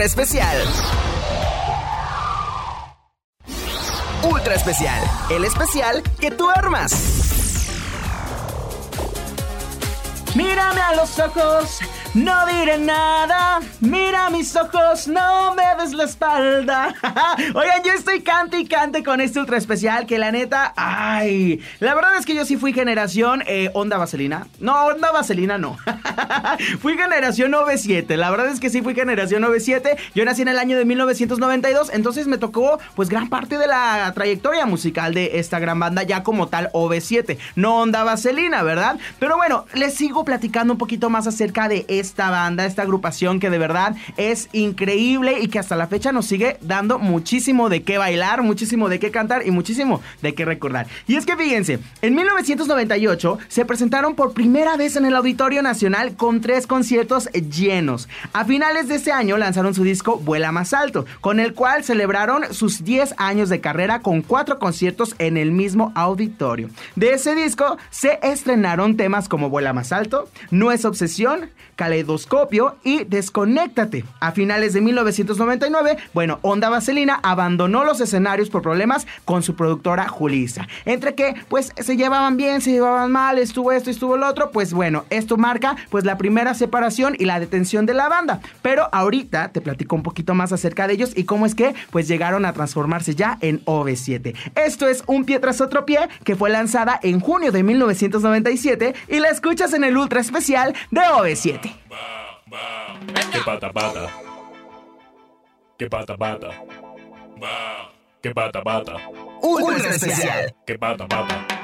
especial. 0.06 0.56
Ultra 4.22 4.54
especial, 4.54 5.02
el 5.30 5.44
especial 5.44 6.02
que 6.20 6.30
tú 6.30 6.48
armas. 6.48 7.26
Mírame 10.36 10.80
a 10.80 10.94
los 10.94 11.18
ojos, 11.18 11.80
no 12.14 12.46
diré 12.46 12.78
nada. 12.78 13.60
Mira 13.80 14.30
mis 14.30 14.54
ojos, 14.54 15.08
no 15.08 15.54
me 15.54 15.62
des 15.82 15.92
la 15.92 16.04
espalda. 16.04 16.94
Oigan, 17.54 17.82
yo 17.82 17.92
estoy 17.92 18.20
cante 18.22 18.58
y 18.58 18.66
cante 18.66 19.02
con 19.02 19.20
este 19.20 19.40
ultra 19.40 19.56
especial 19.56 20.06
que 20.06 20.18
la 20.18 20.30
neta, 20.30 20.74
ay. 20.76 21.60
La 21.80 21.94
verdad 21.94 22.16
es 22.18 22.26
que 22.26 22.34
yo 22.34 22.44
sí 22.44 22.56
fui 22.56 22.72
generación 22.72 23.42
eh, 23.46 23.70
onda 23.72 23.96
vaselina. 23.96 24.46
No, 24.60 24.86
onda 24.86 25.10
vaselina 25.10 25.58
no. 25.58 25.78
fui 26.80 26.96
generación 26.96 27.50
97. 27.50 28.16
La 28.16 28.30
verdad 28.30 28.48
es 28.48 28.60
que 28.60 28.70
sí 28.70 28.82
fui 28.82 28.94
generación 28.94 29.42
97. 29.42 29.96
Yo 30.14 30.24
nací 30.24 30.42
en 30.42 30.48
el 30.48 30.58
año 30.58 30.78
de 30.78 30.84
1992, 30.84 31.90
entonces 31.92 32.26
me 32.26 32.38
tocó 32.38 32.78
pues 32.94 33.08
gran 33.08 33.28
parte 33.28 33.58
de 33.58 33.66
la 33.66 34.12
trayectoria 34.14 34.66
musical 34.66 35.14
de 35.14 35.38
esta 35.38 35.58
gran 35.58 35.78
banda 35.78 36.02
ya 36.02 36.22
como 36.22 36.48
tal 36.48 36.70
OV7. 36.72 37.38
No 37.54 37.80
Onda 37.80 38.04
Vaselina, 38.04 38.62
¿verdad? 38.62 38.98
Pero 39.18 39.36
bueno, 39.36 39.66
les 39.74 39.94
sigo 39.94 40.24
platicando 40.24 40.74
un 40.74 40.78
poquito 40.78 41.10
más 41.10 41.26
acerca 41.26 41.68
de 41.68 41.84
esta 41.88 42.30
banda, 42.30 42.66
esta 42.66 42.82
agrupación 42.82 43.40
que 43.40 43.50
de 43.50 43.58
verdad 43.58 43.94
es 44.16 44.48
increíble 44.52 45.38
y 45.40 45.48
que 45.48 45.58
hasta 45.58 45.76
la 45.76 45.86
fecha 45.86 46.12
nos 46.12 46.26
sigue 46.26 46.58
dando 46.60 46.98
muchísimo 46.98 47.68
de 47.68 47.82
qué 47.82 47.98
bailar, 47.98 48.42
muchísimo 48.42 48.88
de 48.88 48.98
qué 48.98 49.10
cantar 49.10 49.46
y 49.46 49.50
muchísimo 49.50 50.00
de 50.22 50.34
qué 50.34 50.44
recordar. 50.44 50.86
Y 51.06 51.16
es 51.16 51.26
que 51.26 51.36
fíjense, 51.36 51.78
en 52.02 52.14
1998 52.14 53.38
se 53.48 53.64
presentaron 53.64 54.14
por 54.14 54.32
primera 54.32 54.76
vez 54.76 54.96
en 54.96 55.06
el 55.06 55.16
Auditorio 55.16 55.62
Nacional 55.62 56.05
con 56.14 56.40
tres 56.40 56.66
conciertos 56.66 57.26
llenos. 57.32 58.08
A 58.32 58.44
finales 58.44 58.88
de 58.88 58.96
ese 58.96 59.12
año 59.12 59.36
lanzaron 59.36 59.74
su 59.74 59.82
disco 59.82 60.18
Vuela 60.18 60.52
más 60.52 60.72
alto, 60.72 61.06
con 61.20 61.40
el 61.40 61.54
cual 61.54 61.82
celebraron 61.82 62.54
sus 62.54 62.84
10 62.84 63.14
años 63.16 63.48
de 63.48 63.60
carrera 63.60 64.00
con 64.00 64.22
cuatro 64.22 64.58
conciertos 64.58 65.16
en 65.18 65.36
el 65.36 65.50
mismo 65.50 65.92
auditorio. 65.94 66.70
De 66.94 67.14
ese 67.14 67.34
disco 67.34 67.78
se 67.90 68.18
estrenaron 68.22 68.96
temas 68.96 69.28
como 69.28 69.50
Vuela 69.50 69.72
más 69.72 69.92
alto, 69.92 70.28
No 70.50 70.70
es 70.72 70.84
obsesión, 70.84 71.50
Caleidoscopio 71.76 72.76
y 72.82 73.04
Desconéctate. 73.04 74.04
A 74.20 74.32
finales 74.32 74.72
de 74.72 74.80
1999, 74.80 75.98
bueno, 76.12 76.38
Onda 76.42 76.68
Vaselina 76.68 77.20
abandonó 77.22 77.84
los 77.84 78.00
escenarios 78.00 78.50
por 78.50 78.62
problemas 78.62 79.06
con 79.24 79.42
su 79.42 79.54
productora 79.54 80.08
Julissa. 80.08 80.66
Entre 80.84 81.14
que, 81.14 81.34
pues, 81.48 81.72
se 81.76 81.96
llevaban 81.96 82.36
bien, 82.36 82.60
se 82.60 82.72
llevaban 82.72 83.12
mal, 83.12 83.38
estuvo 83.38 83.72
esto, 83.72 83.90
estuvo 83.90 84.16
lo 84.16 84.26
otro, 84.26 84.50
pues 84.50 84.72
bueno, 84.72 85.04
esto 85.10 85.36
marca, 85.36 85.76
pues, 85.90 86.04
la 86.04 86.18
primera 86.18 86.54
separación 86.54 87.14
y 87.18 87.26
la 87.26 87.38
detención 87.38 87.86
de 87.86 87.94
la 87.94 88.08
banda. 88.08 88.40
Pero 88.62 88.88
ahorita 88.92 89.50
te 89.52 89.60
platico 89.60 89.96
un 89.96 90.02
poquito 90.02 90.34
más 90.34 90.52
acerca 90.52 90.86
de 90.86 90.94
ellos 90.94 91.12
y 91.14 91.24
cómo 91.24 91.46
es 91.46 91.54
que, 91.54 91.74
pues, 91.90 92.08
llegaron 92.08 92.44
a 92.44 92.52
transformarse 92.52 93.14
ya 93.14 93.38
en 93.42 93.64
OV7. 93.66 94.34
Esto 94.54 94.88
es 94.88 95.04
Un 95.06 95.24
pie 95.24 95.38
tras 95.38 95.60
otro 95.60 95.84
pie, 95.84 96.08
que 96.24 96.36
fue 96.36 96.50
lanzada 96.50 96.98
en 97.02 97.20
junio 97.20 97.52
de 97.52 97.62
1997 97.62 98.94
y 99.08 99.18
la 99.18 99.28
escuchas 99.28 99.72
en 99.74 99.84
el 99.84 99.96
ultra 99.96 100.20
especial 100.20 100.74
de 100.90 101.00
OV7. 101.00 101.65
Que 103.32 103.40
pata 103.44 103.72
pata. 103.72 104.10
Que 105.78 105.88
pata 105.88 106.16
pata. 106.16 106.50
Que 108.22 108.34
pata 108.34 108.62
pata. 108.62 108.96
Ultra 109.42 109.90
especial. 109.90 110.54
Que 110.66 110.78
pata 110.78 111.06
pata. 111.06 111.55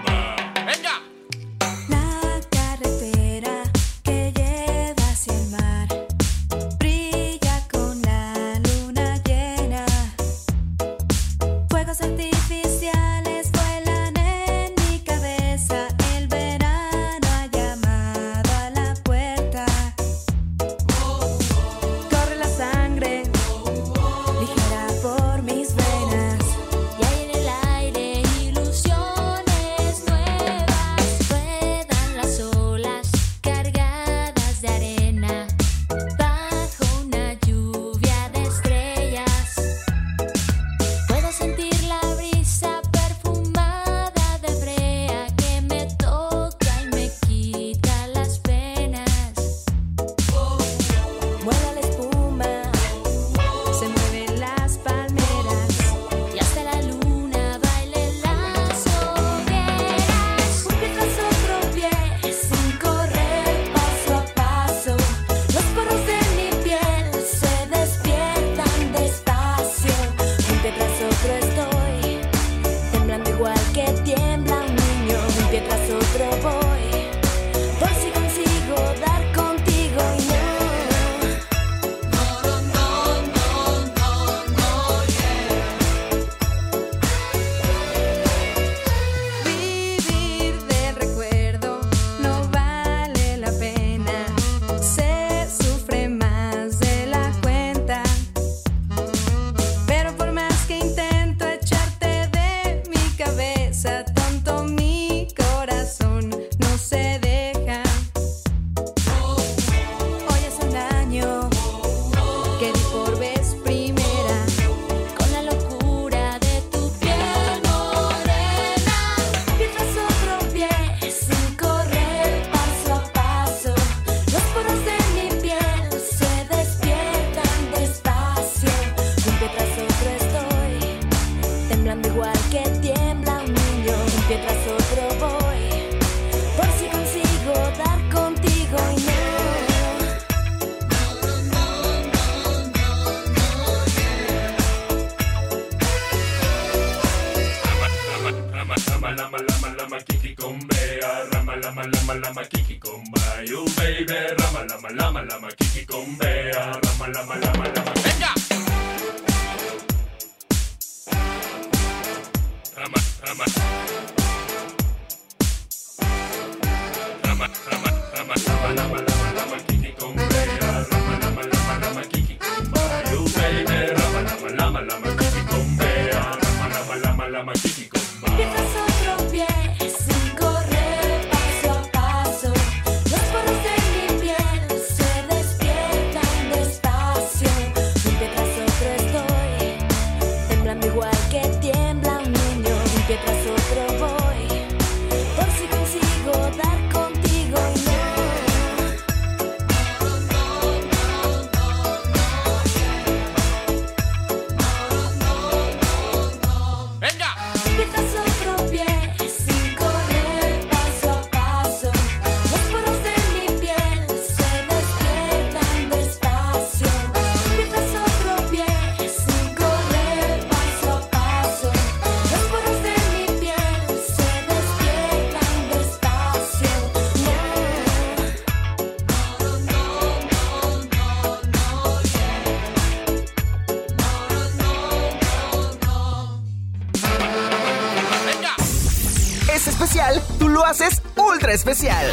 Ultra 241.53 241.55
especial. 241.55 242.07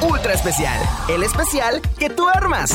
Ultra 0.00 0.32
especial, 0.32 0.80
el 1.08 1.22
especial 1.24 1.80
que 1.98 2.08
tú 2.08 2.28
armas. 2.28 2.70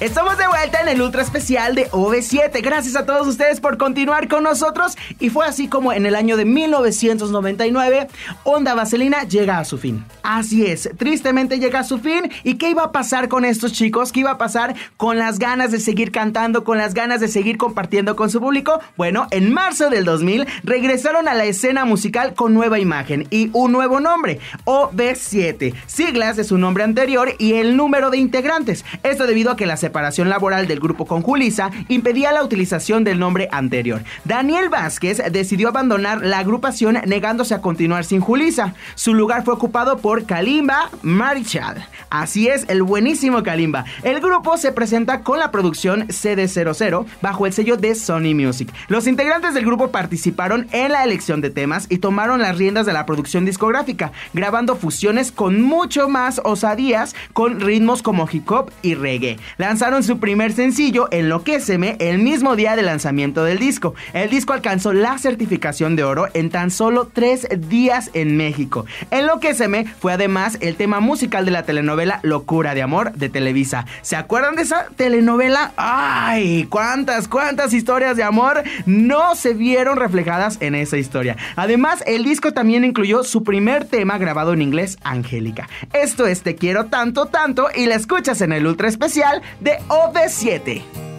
Estamos 0.00 0.38
de 0.38 0.48
vuelta 0.48 0.80
en 0.82 0.88
el 0.88 1.00
ultra 1.00 1.22
especial 1.22 1.76
de 1.76 1.88
OV7. 1.90 2.62
Gracias 2.62 2.96
a 2.96 3.06
todos 3.06 3.28
ustedes 3.28 3.60
por 3.60 3.78
continuar 3.78 4.26
con 4.26 4.42
nosotros. 4.42 4.96
Y 5.20 5.30
fue 5.30 5.46
así 5.46 5.68
como 5.68 5.92
en 5.92 6.04
el 6.04 6.16
año 6.16 6.36
de 6.36 6.44
1999, 6.44 8.08
Onda 8.42 8.74
Vaselina 8.74 9.22
llega 9.22 9.58
a 9.58 9.64
su 9.64 9.78
fin. 9.78 10.04
Así 10.28 10.66
es, 10.66 10.90
tristemente 10.98 11.60
llega 11.60 11.78
a 11.78 11.84
su 11.84 11.98
fin. 11.98 12.32
¿Y 12.42 12.54
qué 12.54 12.70
iba 12.70 12.82
a 12.82 12.90
pasar 12.90 13.28
con 13.28 13.44
estos 13.44 13.72
chicos? 13.72 14.10
¿Qué 14.10 14.20
iba 14.20 14.32
a 14.32 14.38
pasar 14.38 14.74
con 14.96 15.18
las 15.18 15.38
ganas 15.38 15.70
de 15.70 15.78
seguir 15.78 16.10
cantando, 16.10 16.64
con 16.64 16.78
las 16.78 16.94
ganas 16.94 17.20
de 17.20 17.28
seguir 17.28 17.58
compartiendo 17.58 18.16
con 18.16 18.28
su 18.28 18.40
público? 18.40 18.80
Bueno, 18.96 19.28
en 19.30 19.54
marzo 19.54 19.88
del 19.88 20.04
2000 20.04 20.44
regresaron 20.64 21.28
a 21.28 21.34
la 21.34 21.44
escena 21.44 21.84
musical 21.84 22.34
con 22.34 22.54
nueva 22.54 22.80
imagen 22.80 23.28
y 23.30 23.50
un 23.52 23.70
nuevo 23.70 24.00
nombre, 24.00 24.40
OV7, 24.64 25.72
siglas 25.86 26.34
de 26.34 26.42
su 26.42 26.58
nombre 26.58 26.82
anterior 26.82 27.34
y 27.38 27.52
el 27.52 27.76
número 27.76 28.10
de 28.10 28.18
integrantes. 28.18 28.84
Esto 29.04 29.28
debido 29.28 29.52
a 29.52 29.56
que 29.56 29.66
la 29.66 29.76
separación 29.76 30.28
laboral 30.28 30.66
del 30.66 30.80
grupo 30.80 31.06
con 31.06 31.22
Julisa 31.22 31.70
impedía 31.86 32.32
la 32.32 32.42
utilización 32.42 33.04
del 33.04 33.20
nombre 33.20 33.48
anterior. 33.52 34.02
Daniel 34.24 34.70
Vázquez 34.70 35.22
decidió 35.30 35.68
abandonar 35.68 36.26
la 36.26 36.40
agrupación 36.40 36.98
negándose 37.06 37.54
a 37.54 37.60
continuar 37.60 38.04
sin 38.04 38.20
Julisa. 38.20 38.74
Su 38.96 39.14
lugar 39.14 39.44
fue 39.44 39.54
ocupado 39.54 39.98
por 39.98 40.15
Kalimba 40.24 40.90
Marichal. 41.02 41.86
Así 42.08 42.48
es, 42.48 42.64
el 42.68 42.82
buenísimo 42.82 43.42
Kalimba. 43.42 43.84
El 44.02 44.20
grupo 44.20 44.56
se 44.56 44.72
presenta 44.72 45.20
con 45.22 45.38
la 45.38 45.50
producción 45.50 46.08
CD00 46.08 47.06
bajo 47.20 47.46
el 47.46 47.52
sello 47.52 47.76
de 47.76 47.94
Sony 47.94 48.34
Music. 48.34 48.72
Los 48.88 49.06
integrantes 49.06 49.54
del 49.54 49.66
grupo 49.66 49.90
participaron 49.90 50.68
en 50.72 50.92
la 50.92 51.04
elección 51.04 51.40
de 51.40 51.50
temas 51.50 51.86
y 51.90 51.98
tomaron 51.98 52.40
las 52.40 52.56
riendas 52.56 52.86
de 52.86 52.92
la 52.92 53.06
producción 53.06 53.44
discográfica, 53.44 54.12
grabando 54.32 54.76
fusiones 54.76 55.32
con 55.32 55.60
mucho 55.60 56.08
más 56.08 56.40
osadías 56.44 57.14
con 57.32 57.60
ritmos 57.60 58.02
como 58.02 58.28
hip 58.30 58.50
hop 58.50 58.70
y 58.82 58.94
reggae. 58.94 59.38
Lanzaron 59.58 60.02
su 60.02 60.18
primer 60.18 60.52
sencillo, 60.52 61.08
Enloquéceme, 61.10 61.96
el 61.98 62.18
mismo 62.18 62.56
día 62.56 62.76
del 62.76 62.86
lanzamiento 62.86 63.44
del 63.44 63.58
disco. 63.58 63.94
El 64.12 64.30
disco 64.30 64.52
alcanzó 64.52 64.92
la 64.92 65.18
certificación 65.18 65.96
de 65.96 66.04
oro 66.04 66.28
en 66.34 66.50
tan 66.50 66.70
solo 66.70 67.10
tres 67.12 67.46
días 67.68 68.10
en 68.14 68.36
México. 68.36 68.86
Enloquéceme 69.10 69.86
fue 70.00 70.05
además 70.12 70.58
el 70.60 70.76
tema 70.76 71.00
musical 71.00 71.44
de 71.44 71.50
la 71.50 71.64
telenovela 71.64 72.20
Locura 72.22 72.74
de 72.74 72.82
Amor 72.82 73.12
de 73.12 73.28
Televisa. 73.28 73.86
¿Se 74.02 74.16
acuerdan 74.16 74.56
de 74.56 74.62
esa 74.62 74.86
telenovela? 74.96 75.72
¡Ay! 75.76 76.66
¿Cuántas, 76.68 77.28
cuántas 77.28 77.72
historias 77.72 78.16
de 78.16 78.22
amor 78.22 78.62
no 78.84 79.34
se 79.34 79.54
vieron 79.54 79.96
reflejadas 79.96 80.58
en 80.60 80.74
esa 80.74 80.96
historia? 80.96 81.36
Además, 81.56 82.02
el 82.06 82.24
disco 82.24 82.52
también 82.52 82.84
incluyó 82.84 83.24
su 83.24 83.42
primer 83.44 83.84
tema 83.84 84.18
grabado 84.18 84.52
en 84.52 84.62
inglés, 84.62 84.98
Angélica. 85.02 85.68
Esto 85.92 86.26
es 86.26 86.42
Te 86.42 86.54
quiero 86.54 86.86
tanto, 86.86 87.26
tanto 87.26 87.68
y 87.74 87.86
la 87.86 87.94
escuchas 87.94 88.40
en 88.40 88.52
el 88.52 88.66
ultra 88.66 88.88
especial 88.88 89.42
de 89.60 89.78
OV7. 89.88 91.15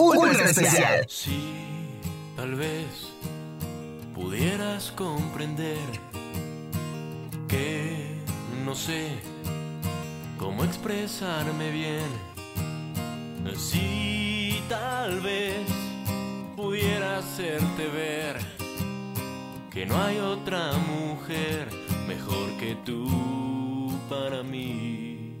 Ultra 0.00 0.44
especial. 0.50 1.04
Si 1.08 1.52
tal 2.34 2.54
vez 2.54 2.86
pudieras 4.14 4.92
comprender 4.92 5.76
que 7.46 8.16
no 8.64 8.74
sé 8.74 9.10
cómo 10.38 10.64
expresarme 10.64 11.70
bien. 11.70 12.08
Si 13.56 14.62
tal 14.70 15.20
vez 15.20 15.66
pudiera 16.56 17.18
hacerte 17.18 17.88
ver 17.88 18.38
que 19.70 19.84
no 19.84 20.02
hay 20.02 20.18
otra 20.18 20.72
mujer 20.78 21.68
mejor 22.08 22.50
que 22.58 22.74
tú 22.86 23.98
para 24.08 24.42
mí. 24.42 25.36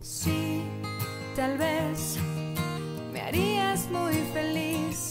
Sí, 0.00 0.62
tal 1.36 1.56
vez 1.56 2.18
harías 3.26 3.88
muy 3.90 4.14
feliz. 4.32 5.10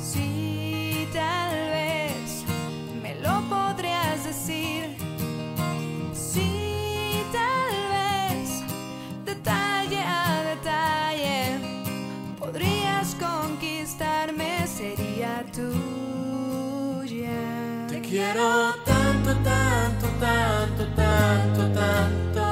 Sí, 0.00 1.08
tal 1.12 1.54
vez 1.70 2.44
me 3.02 3.14
lo 3.16 3.40
podrías 3.48 4.24
decir. 4.24 4.96
Sí, 6.12 7.22
tal 7.32 7.72
vez 7.94 8.62
detalle 9.24 10.00
a 10.00 10.42
detalle 10.52 11.58
podrías 12.38 13.14
conquistarme, 13.16 14.66
sería 14.66 15.44
tuya. 15.52 17.30
Te 17.88 18.00
quiero 18.00 18.74
tanto, 18.84 19.34
tanto, 19.44 20.06
tanto, 20.18 20.86
tanto, 20.96 21.62
tanto, 21.80 22.42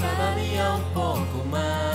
cada 0.00 0.36
día 0.36 0.74
un 0.74 0.94
poco 0.94 1.44
más. 1.50 1.87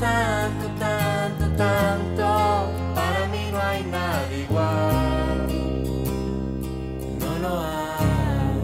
Tanto, 0.00 0.68
tanto, 0.78 1.44
tanto, 1.56 2.24
para 2.94 3.26
mí 3.28 3.48
no 3.50 3.58
hay 3.60 3.82
nada 3.84 4.32
igual. 4.32 5.48
No 7.20 7.38
lo 7.38 7.60
hay. 7.60 8.60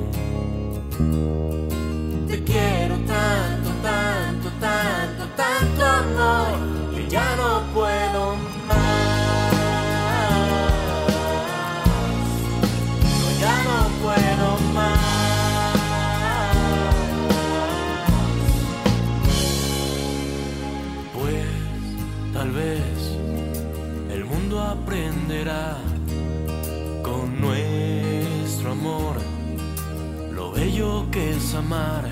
Te 2.29 2.45
quiero 2.45 2.97
tanto, 3.07 3.71
tanto, 3.83 4.51
tanto, 4.61 5.27
tanto 5.37 5.85
amor 5.85 6.72
mundo 24.33 24.61
aprenderá 24.61 25.77
con 27.03 27.39
nuestro 27.39 28.73
amor 28.73 29.17
lo 30.33 30.53
bello 30.53 31.07
que 31.11 31.31
es 31.33 31.55
amar. 31.55 32.09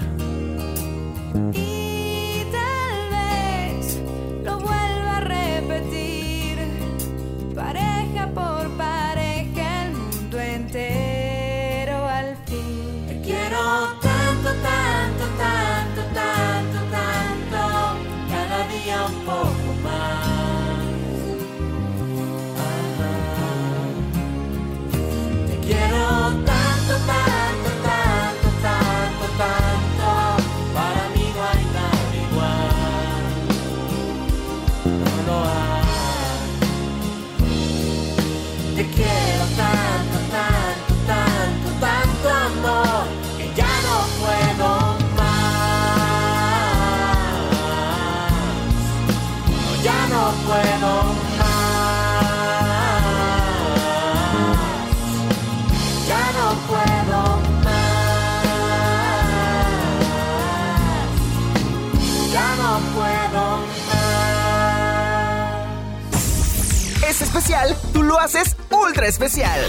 Lo 68.11 68.19
haces 68.19 68.57
ultra 68.71 69.07
especial. 69.07 69.61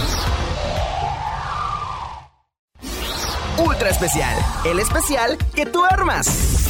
Ultra 3.59 3.89
especial, 3.91 4.35
el 4.65 4.79
especial 4.79 5.37
que 5.53 5.67
tú 5.67 5.85
armas. 5.85 6.60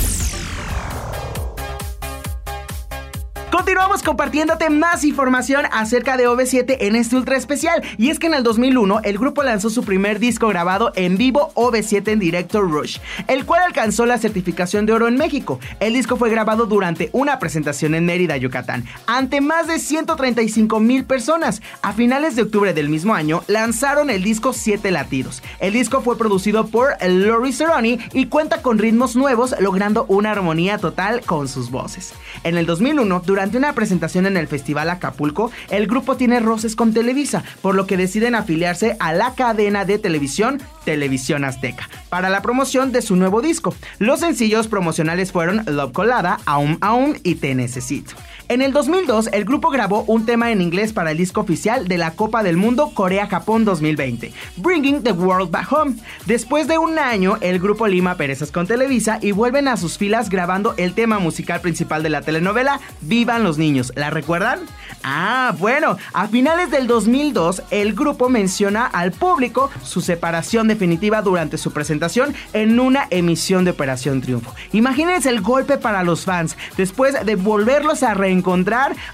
Continuamos 3.61 4.01
compartiéndote 4.01 4.71
más 4.71 5.03
información 5.03 5.67
acerca 5.71 6.17
de 6.17 6.27
OV7 6.27 6.77
en 6.79 6.95
este 6.95 7.15
ultra 7.15 7.37
especial. 7.37 7.83
Y 7.99 8.09
es 8.09 8.17
que 8.17 8.25
en 8.25 8.33
el 8.33 8.41
2001 8.41 9.01
el 9.03 9.19
grupo 9.19 9.43
lanzó 9.43 9.69
su 9.69 9.83
primer 9.83 10.17
disco 10.17 10.47
grabado 10.47 10.91
en 10.95 11.15
vivo 11.15 11.51
OV7 11.53 12.07
en 12.07 12.17
directo 12.17 12.61
Rush, 12.61 12.97
el 13.27 13.45
cual 13.45 13.61
alcanzó 13.61 14.07
la 14.07 14.17
certificación 14.17 14.87
de 14.87 14.93
oro 14.93 15.07
en 15.07 15.15
México. 15.15 15.59
El 15.79 15.93
disco 15.93 16.17
fue 16.17 16.31
grabado 16.31 16.65
durante 16.65 17.11
una 17.13 17.37
presentación 17.37 17.93
en 17.93 18.03
Mérida, 18.03 18.35
Yucatán, 18.35 18.83
ante 19.05 19.41
más 19.41 19.67
de 19.67 19.77
135 19.77 20.79
mil 20.79 21.05
personas. 21.05 21.61
A 21.83 21.93
finales 21.93 22.35
de 22.35 22.41
octubre 22.41 22.73
del 22.73 22.89
mismo 22.89 23.13
año 23.13 23.43
lanzaron 23.45 24.09
el 24.09 24.23
disco 24.23 24.53
Siete 24.53 24.89
Latidos. 24.89 25.43
El 25.59 25.73
disco 25.73 26.01
fue 26.01 26.17
producido 26.17 26.65
por 26.65 26.97
Lori 27.07 27.53
Cerrone 27.53 27.99
y 28.11 28.25
cuenta 28.25 28.63
con 28.63 28.79
ritmos 28.79 29.15
nuevos, 29.15 29.53
logrando 29.59 30.05
una 30.07 30.31
armonía 30.31 30.79
total 30.79 31.21
con 31.21 31.47
sus 31.47 31.69
voces. 31.69 32.15
En 32.43 32.57
el 32.57 32.65
2001, 32.65 33.21
durante 33.23 33.50
una 33.57 33.73
presentación 33.73 34.25
en 34.25 34.37
el 34.37 34.47
Festival 34.47 34.89
Acapulco, 34.89 35.51
el 35.69 35.87
grupo 35.87 36.17
tiene 36.17 36.39
roces 36.39 36.75
con 36.75 36.93
Televisa, 36.93 37.43
por 37.61 37.75
lo 37.75 37.87
que 37.87 37.97
deciden 37.97 38.35
afiliarse 38.35 38.95
a 38.99 39.13
la 39.13 39.33
cadena 39.35 39.85
de 39.85 39.99
televisión 39.99 40.61
Televisión 40.85 41.45
Azteca 41.45 41.89
para 42.09 42.29
la 42.29 42.41
promoción 42.41 42.91
de 42.91 43.01
su 43.01 43.15
nuevo 43.15 43.41
disco. 43.41 43.75
Los 43.99 44.19
sencillos 44.19 44.67
promocionales 44.67 45.31
fueron 45.31 45.63
Love 45.65 45.93
Colada, 45.93 46.39
Aum 46.45 46.77
Aum 46.81 47.15
y 47.23 47.35
Te 47.35 47.55
Necesito. 47.55 48.13
En 48.51 48.61
el 48.61 48.73
2002, 48.73 49.29
el 49.31 49.45
grupo 49.45 49.69
grabó 49.69 50.03
un 50.07 50.25
tema 50.25 50.51
en 50.51 50.59
inglés 50.59 50.91
para 50.91 51.11
el 51.11 51.17
disco 51.17 51.39
oficial 51.39 51.87
de 51.87 51.97
la 51.97 52.11
Copa 52.11 52.43
del 52.43 52.57
Mundo 52.57 52.91
Corea-Japón 52.93 53.63
2020, 53.63 54.33
Bringing 54.57 55.03
the 55.03 55.13
World 55.13 55.51
Back 55.51 55.71
Home. 55.71 55.95
Después 56.25 56.67
de 56.67 56.77
un 56.77 56.99
año, 56.99 57.37
el 57.39 57.59
grupo 57.59 57.87
lima 57.87 58.15
perezas 58.15 58.51
con 58.51 58.67
Televisa 58.67 59.19
y 59.21 59.31
vuelven 59.31 59.69
a 59.69 59.77
sus 59.77 59.97
filas 59.97 60.29
grabando 60.29 60.73
el 60.75 60.93
tema 60.93 61.17
musical 61.17 61.61
principal 61.61 62.03
de 62.03 62.09
la 62.09 62.23
telenovela 62.23 62.81
Vivan 62.99 63.45
los 63.45 63.57
Niños. 63.57 63.93
¿La 63.95 64.09
recuerdan? 64.09 64.59
Ah, 65.01 65.55
bueno, 65.57 65.97
a 66.11 66.27
finales 66.27 66.71
del 66.71 66.87
2002, 66.87 67.63
el 67.71 67.93
grupo 67.93 68.27
menciona 68.27 68.85
al 68.85 69.13
público 69.13 69.71
su 69.81 70.01
separación 70.01 70.67
definitiva 70.67 71.21
durante 71.21 71.57
su 71.57 71.71
presentación 71.71 72.35
en 72.51 72.81
una 72.81 73.07
emisión 73.11 73.63
de 73.63 73.71
Operación 73.71 74.19
Triunfo. 74.19 74.53
Imagínense 74.73 75.29
el 75.29 75.39
golpe 75.39 75.77
para 75.77 76.03
los 76.03 76.25
fans. 76.25 76.57
Después 76.75 77.15
de 77.25 77.35
volverlos 77.35 78.03
a 78.03 78.13
reencontrar 78.13 78.40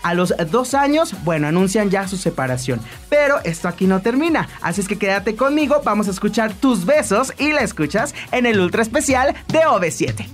a 0.04 0.14
los 0.14 0.34
dos 0.50 0.74
años, 0.74 1.14
bueno, 1.24 1.48
anuncian 1.48 1.90
ya 1.90 2.08
su 2.08 2.18
separación. 2.18 2.80
Pero 3.10 3.40
esto 3.44 3.68
aquí 3.68 3.86
no 3.86 4.02
termina. 4.02 4.48
Así 4.62 4.82
es 4.82 4.88
que 4.88 4.98
quédate 4.98 5.36
conmigo, 5.36 5.82
vamos 5.84 6.08
a 6.08 6.12
escuchar 6.12 6.54
tus 6.54 6.86
besos 6.86 7.34
y 7.38 7.52
la 7.52 7.62
escuchas 7.62 8.14
en 8.32 8.46
el 8.46 8.60
ultra 8.60 8.82
especial 8.82 9.36
de 9.50 9.60
OV7. 9.60 10.28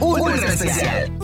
Ultra 0.00 0.48
especial. 0.52 1.17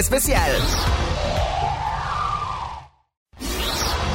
Especial. 0.00 0.50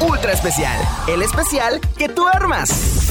Ultra 0.01 0.33
especial, 0.33 0.77
el 1.07 1.21
especial 1.21 1.79
que 1.97 2.09
tú 2.09 2.27
armas. 2.27 3.05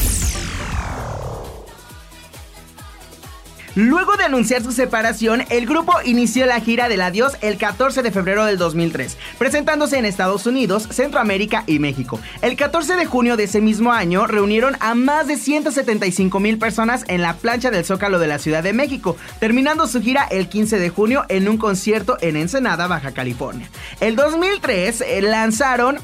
Luego 3.76 4.16
de 4.16 4.24
anunciar 4.24 4.62
su 4.62 4.70
separación, 4.70 5.44
el 5.50 5.66
grupo 5.66 5.94
inició 6.04 6.46
la 6.46 6.60
gira 6.60 6.88
del 6.88 7.00
adiós 7.00 7.36
el 7.40 7.58
14 7.58 8.02
de 8.02 8.12
febrero 8.12 8.44
del 8.44 8.56
2003, 8.56 9.16
presentándose 9.44 9.98
en 9.98 10.06
Estados 10.06 10.46
Unidos, 10.46 10.88
Centroamérica 10.90 11.64
y 11.66 11.78
México. 11.78 12.18
El 12.40 12.56
14 12.56 12.96
de 12.96 13.04
junio 13.04 13.36
de 13.36 13.44
ese 13.44 13.60
mismo 13.60 13.92
año 13.92 14.26
reunieron 14.26 14.74
a 14.80 14.94
más 14.94 15.26
de 15.26 15.36
175 15.36 16.40
mil 16.40 16.56
personas 16.56 17.04
en 17.08 17.20
la 17.20 17.34
plancha 17.34 17.70
del 17.70 17.84
Zócalo 17.84 18.18
de 18.18 18.26
la 18.26 18.38
Ciudad 18.38 18.62
de 18.62 18.72
México, 18.72 19.18
terminando 19.40 19.86
su 19.86 20.00
gira 20.00 20.26
el 20.30 20.48
15 20.48 20.78
de 20.78 20.88
junio 20.88 21.26
en 21.28 21.46
un 21.46 21.58
concierto 21.58 22.16
en 22.22 22.38
Ensenada, 22.38 22.86
Baja 22.86 23.12
California. 23.12 23.68
El 24.00 24.16
2003 24.16 25.02
eh, 25.02 25.20
lanzaron 25.20 25.98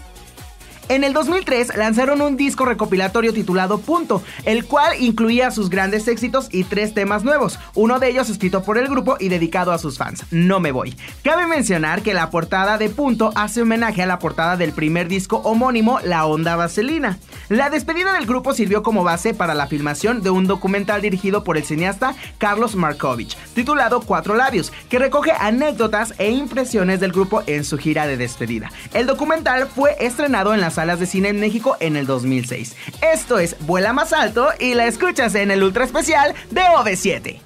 en 0.90 1.04
el 1.04 1.12
2003 1.12 1.76
lanzaron 1.76 2.20
un 2.20 2.36
disco 2.36 2.64
recopilatorio 2.64 3.32
titulado 3.32 3.78
Punto, 3.78 4.24
el 4.44 4.64
cual 4.64 5.00
incluía 5.00 5.52
sus 5.52 5.70
grandes 5.70 6.08
éxitos 6.08 6.48
y 6.50 6.64
tres 6.64 6.94
temas 6.94 7.22
nuevos, 7.22 7.60
uno 7.76 8.00
de 8.00 8.08
ellos 8.08 8.28
escrito 8.28 8.64
por 8.64 8.76
el 8.76 8.88
grupo 8.88 9.16
y 9.20 9.28
dedicado 9.28 9.70
a 9.70 9.78
sus 9.78 9.98
fans, 9.98 10.24
No 10.32 10.58
me 10.58 10.72
voy. 10.72 10.96
Cabe 11.22 11.46
mencionar 11.46 12.02
que 12.02 12.12
la 12.12 12.30
portada 12.30 12.76
de 12.76 12.88
Punto 12.88 13.30
hace 13.36 13.62
homenaje 13.62 14.02
a 14.02 14.06
la 14.06 14.18
portada 14.18 14.56
del 14.56 14.72
primer 14.72 15.06
disco 15.06 15.36
homónimo 15.44 16.00
La 16.02 16.26
Onda 16.26 16.56
Vaselina. 16.56 17.20
La 17.48 17.70
despedida 17.70 18.12
del 18.14 18.26
grupo 18.26 18.52
sirvió 18.52 18.82
como 18.82 19.04
base 19.04 19.32
para 19.32 19.54
la 19.54 19.68
filmación 19.68 20.22
de 20.22 20.30
un 20.30 20.48
documental 20.48 21.02
dirigido 21.02 21.44
por 21.44 21.56
el 21.56 21.64
cineasta 21.64 22.16
Carlos 22.38 22.74
Markovich, 22.74 23.36
titulado 23.54 24.00
Cuatro 24.00 24.34
Labios, 24.34 24.72
que 24.88 24.98
recoge 24.98 25.30
anécdotas 25.38 26.14
e 26.18 26.32
impresiones 26.32 26.98
del 26.98 27.12
grupo 27.12 27.44
en 27.46 27.64
su 27.64 27.78
gira 27.78 28.08
de 28.08 28.16
despedida. 28.16 28.72
El 28.92 29.06
documental 29.06 29.68
fue 29.68 29.96
estrenado 30.00 30.52
en 30.52 30.60
las 30.60 30.79
salas 30.80 30.98
de 30.98 31.04
cine 31.04 31.28
en 31.28 31.38
México 31.38 31.76
en 31.80 31.94
el 31.94 32.06
2006. 32.06 32.74
Esto 33.02 33.38
es 33.38 33.54
Vuela 33.66 33.92
más 33.92 34.14
alto 34.14 34.48
y 34.58 34.72
la 34.72 34.86
escuchas 34.86 35.34
en 35.34 35.50
el 35.50 35.62
ultra 35.62 35.84
especial 35.84 36.34
de 36.50 36.62
OV7. 36.62 37.38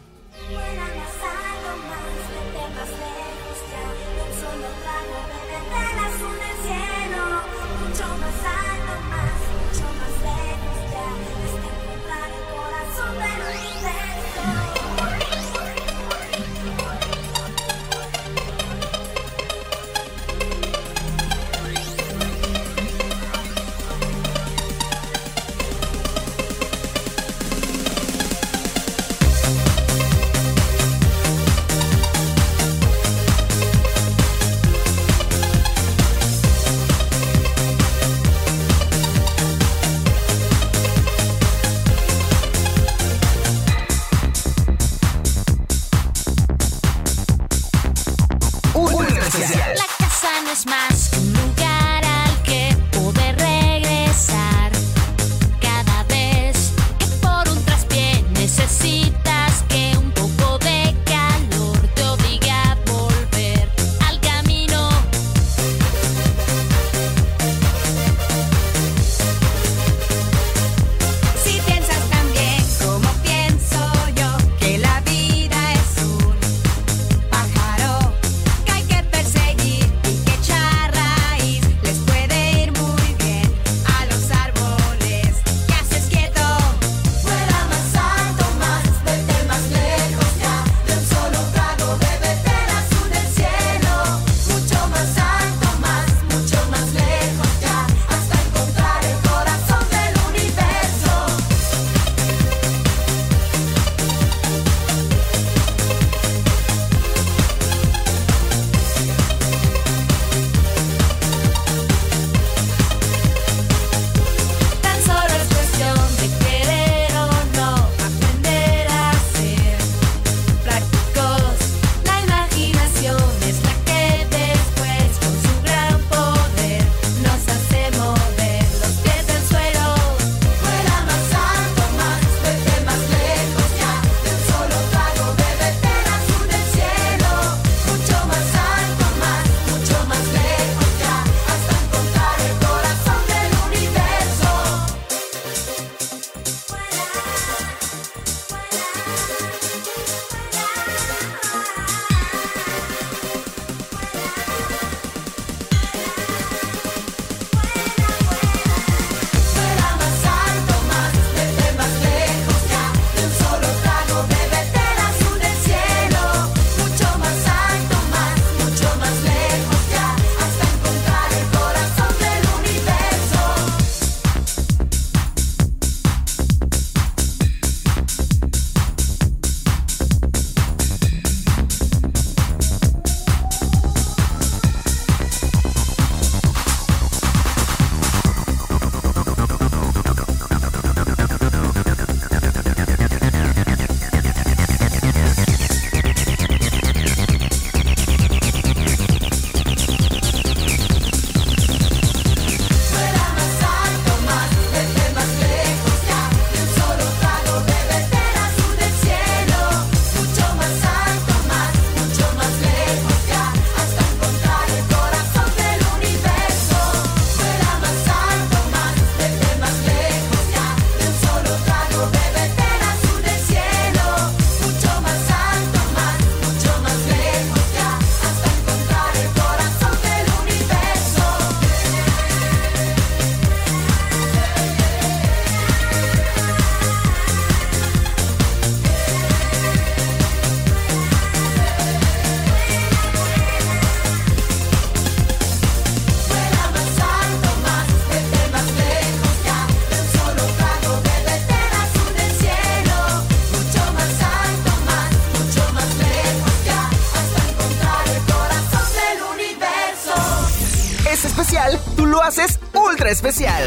Ultra 263.04 263.12
especial. 263.12 263.62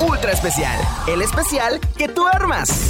Ultra 0.00 0.32
especial, 0.32 0.78
el 1.06 1.20
especial 1.20 1.80
que 1.98 2.08
tú 2.08 2.26
armas. 2.26 2.85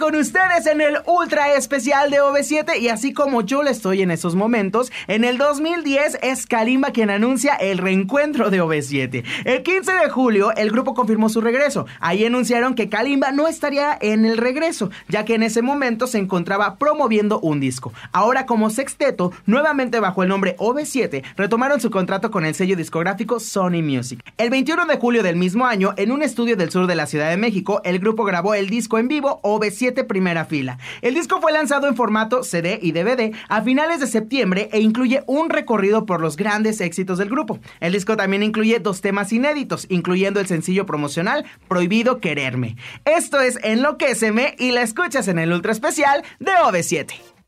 Con 0.00 0.16
ustedes 0.16 0.66
en 0.66 0.80
el 0.80 0.96
ultra 1.04 1.52
especial 1.54 2.10
de 2.10 2.22
OV7 2.22 2.80
y 2.80 2.88
así 2.88 3.12
como 3.12 3.42
yo 3.42 3.62
le 3.62 3.70
estoy 3.70 4.00
en 4.00 4.10
esos 4.10 4.34
momentos, 4.34 4.90
en 5.08 5.24
el 5.24 5.36
2010 5.36 6.20
es 6.22 6.46
Kalimba 6.46 6.90
quien 6.90 7.10
anuncia 7.10 7.54
el 7.56 7.76
reencuentro 7.76 8.48
de 8.48 8.62
OV7. 8.62 9.22
El 9.44 9.62
15 9.62 9.92
de 9.92 10.08
julio 10.08 10.56
el 10.56 10.70
grupo 10.70 10.94
confirmó 10.94 11.28
su 11.28 11.42
regreso. 11.42 11.84
Ahí 12.00 12.24
anunciaron 12.24 12.74
que 12.74 12.88
Kalimba 12.88 13.30
no 13.32 13.46
estaría 13.46 13.98
en 14.00 14.24
el 14.24 14.38
regreso, 14.38 14.90
ya 15.08 15.26
que 15.26 15.34
en 15.34 15.42
ese 15.42 15.60
momento 15.60 16.06
se 16.06 16.16
encontraba 16.16 16.78
promoviendo 16.78 17.38
un 17.38 17.60
disco. 17.60 17.92
Ahora 18.10 18.46
como 18.46 18.70
sexteto, 18.70 19.32
nuevamente 19.44 20.00
bajo 20.00 20.22
el 20.22 20.30
nombre 20.30 20.56
OV7, 20.56 21.22
retomaron 21.36 21.78
su 21.78 21.90
contrato 21.90 22.30
con 22.30 22.46
el 22.46 22.54
sello 22.54 22.74
discográfico 22.74 23.38
Sony 23.38 23.82
Music. 23.82 24.24
El 24.38 24.48
21 24.48 24.86
de 24.86 24.96
julio 24.96 25.22
del 25.22 25.36
mismo 25.36 25.66
año, 25.66 25.92
en 25.98 26.10
un 26.10 26.22
estudio 26.22 26.56
del 26.56 26.70
sur 26.70 26.86
de 26.86 26.94
la 26.94 27.04
Ciudad 27.04 27.28
de 27.28 27.36
México, 27.36 27.82
el 27.84 27.98
grupo 27.98 28.24
grabó 28.24 28.54
el 28.54 28.70
disco 28.70 28.96
en 28.96 29.06
vivo 29.06 29.42
OV7 29.42 29.89
Primera 29.92 30.44
Fila. 30.44 30.78
El 31.02 31.14
disco 31.14 31.40
fue 31.40 31.52
lanzado 31.52 31.88
en 31.88 31.96
formato 31.96 32.42
CD 32.42 32.78
y 32.80 32.92
DVD 32.92 33.34
a 33.48 33.62
finales 33.62 34.00
de 34.00 34.06
septiembre 34.06 34.68
e 34.72 34.80
incluye 34.80 35.22
un 35.26 35.50
recorrido 35.50 36.06
por 36.06 36.20
los 36.20 36.36
grandes 36.36 36.80
éxitos 36.80 37.18
del 37.18 37.28
grupo. 37.28 37.58
El 37.80 37.92
disco 37.92 38.16
también 38.16 38.42
incluye 38.42 38.78
dos 38.78 39.00
temas 39.00 39.32
inéditos, 39.32 39.86
incluyendo 39.90 40.40
el 40.40 40.46
sencillo 40.46 40.86
promocional 40.86 41.44
Prohibido 41.68 42.20
Quererme. 42.20 42.76
Esto 43.04 43.40
es 43.40 43.58
Enloquéceme 43.62 44.54
y 44.58 44.72
la 44.72 44.82
escuchas 44.82 45.28
en 45.28 45.38
el 45.38 45.52
ultra 45.52 45.72
especial 45.72 46.22
de 46.38 46.52
OV7. 46.52 47.39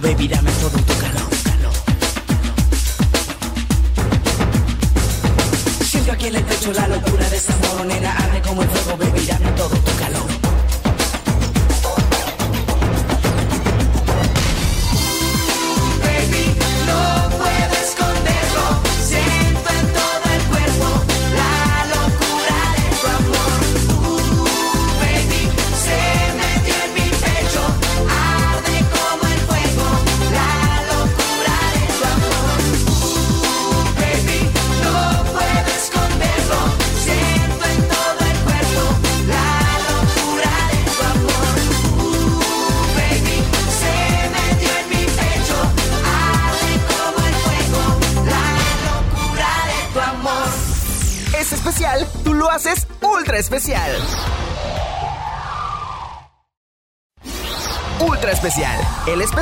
Baby, 0.00 0.28
dame 0.28 0.50
todo 0.60 0.78
tu 0.78 0.97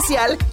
especial 0.09 0.45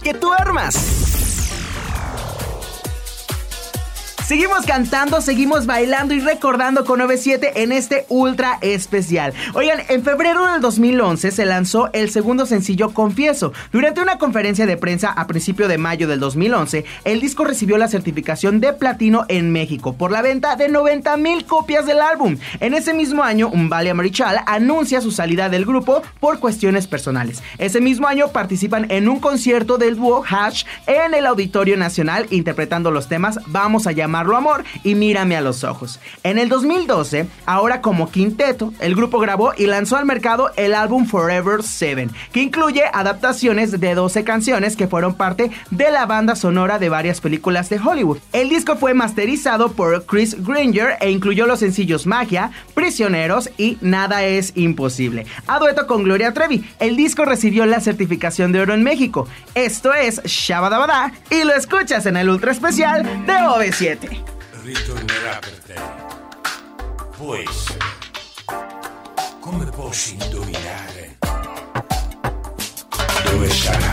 cantando, 4.74 5.20
seguimos 5.20 5.66
bailando 5.66 6.14
y 6.14 6.20
recordando 6.20 6.84
con 6.84 6.98
97 6.98 7.62
en 7.62 7.70
este 7.70 8.06
ultra 8.08 8.58
especial. 8.60 9.32
Oigan, 9.52 9.78
en 9.88 10.02
febrero 10.02 10.50
del 10.50 10.60
2011 10.60 11.30
se 11.30 11.44
lanzó 11.44 11.90
el 11.92 12.10
segundo 12.10 12.44
sencillo 12.44 12.90
Confieso. 12.90 13.52
Durante 13.70 14.00
una 14.00 14.18
conferencia 14.18 14.66
de 14.66 14.76
prensa 14.76 15.12
a 15.12 15.28
principio 15.28 15.68
de 15.68 15.78
mayo 15.78 16.08
del 16.08 16.18
2011, 16.18 16.84
el 17.04 17.20
disco 17.20 17.44
recibió 17.44 17.78
la 17.78 17.86
certificación 17.86 18.58
de 18.58 18.72
platino 18.72 19.26
en 19.28 19.52
México 19.52 19.92
por 19.92 20.10
la 20.10 20.22
venta 20.22 20.56
de 20.56 20.68
90 20.68 21.18
mil 21.18 21.44
copias 21.44 21.86
del 21.86 22.00
álbum. 22.00 22.36
En 22.58 22.74
ese 22.74 22.94
mismo 22.94 23.22
año, 23.22 23.46
Umbalia 23.50 23.94
Marichal 23.94 24.40
anuncia 24.44 25.00
su 25.00 25.12
salida 25.12 25.48
del 25.50 25.66
grupo 25.66 26.02
por 26.18 26.40
cuestiones 26.40 26.88
personales. 26.88 27.44
Ese 27.58 27.80
mismo 27.80 28.08
año 28.08 28.32
participan 28.32 28.90
en 28.90 29.08
un 29.08 29.20
concierto 29.20 29.78
del 29.78 29.94
dúo 29.94 30.24
Hash 30.28 30.64
en 30.88 31.14
el 31.14 31.26
Auditorio 31.26 31.76
Nacional 31.76 32.26
interpretando 32.30 32.90
los 32.90 33.06
temas 33.06 33.38
Vamos 33.46 33.86
a 33.86 33.92
llamarlo 33.92 34.36
amor 34.36 34.63
y 34.82 34.94
Mírame 34.94 35.36
a 35.36 35.40
los 35.40 35.64
ojos. 35.64 36.00
En 36.22 36.38
el 36.38 36.48
2012, 36.48 37.26
ahora 37.46 37.80
como 37.80 38.10
quinteto, 38.10 38.72
el 38.80 38.94
grupo 38.94 39.18
grabó 39.18 39.52
y 39.56 39.66
lanzó 39.66 39.96
al 39.96 40.06
mercado 40.06 40.50
el 40.56 40.74
álbum 40.74 41.06
Forever 41.06 41.62
7, 41.62 42.08
que 42.32 42.42
incluye 42.42 42.82
adaptaciones 42.92 43.78
de 43.80 43.94
12 43.94 44.24
canciones 44.24 44.76
que 44.76 44.88
fueron 44.88 45.14
parte 45.14 45.50
de 45.70 45.90
la 45.90 46.06
banda 46.06 46.36
sonora 46.36 46.78
de 46.78 46.88
varias 46.88 47.20
películas 47.20 47.68
de 47.70 47.78
Hollywood. 47.78 48.18
El 48.32 48.48
disco 48.48 48.76
fue 48.76 48.94
masterizado 48.94 49.72
por 49.72 50.06
Chris 50.06 50.36
Granger 50.44 50.96
e 51.00 51.10
incluyó 51.10 51.46
los 51.46 51.60
sencillos 51.60 52.06
Magia, 52.06 52.50
Prisioneros 52.74 53.50
y 53.56 53.78
Nada 53.80 54.24
es 54.24 54.52
imposible. 54.56 55.26
A 55.46 55.58
dueto 55.58 55.86
con 55.86 56.04
Gloria 56.04 56.32
Trevi, 56.32 56.64
el 56.78 56.96
disco 56.96 57.24
recibió 57.24 57.66
la 57.66 57.80
certificación 57.80 58.52
de 58.52 58.60
oro 58.60 58.74
en 58.74 58.82
México. 58.82 59.28
Esto 59.54 59.94
es 59.94 60.22
Shabadabada 60.24 61.12
y 61.30 61.44
lo 61.44 61.54
escuchas 61.54 62.06
en 62.06 62.16
el 62.16 62.28
ultra 62.28 62.52
especial 62.52 63.04
de 63.26 63.32
OV7 63.32 64.33
burrito 64.64 64.94
non 64.94 65.10
era 65.10 65.38
per 65.40 65.58
te. 65.66 65.74
Può 67.18 67.34
essere. 67.34 67.78
Come 69.40 69.66
posso 69.66 70.14
indovinare 70.14 71.18
dove 73.24 73.50
sarà? 73.50 73.92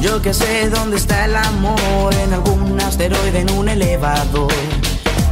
Yo 0.00 0.22
que 0.22 0.32
sé 0.32 0.70
dónde 0.70 0.96
está 0.96 1.24
el 1.24 1.34
amor, 1.34 2.14
en 2.14 2.32
algún 2.32 2.80
asteroide, 2.80 3.40
en 3.40 3.50
un 3.50 3.68
elevador 3.68 4.89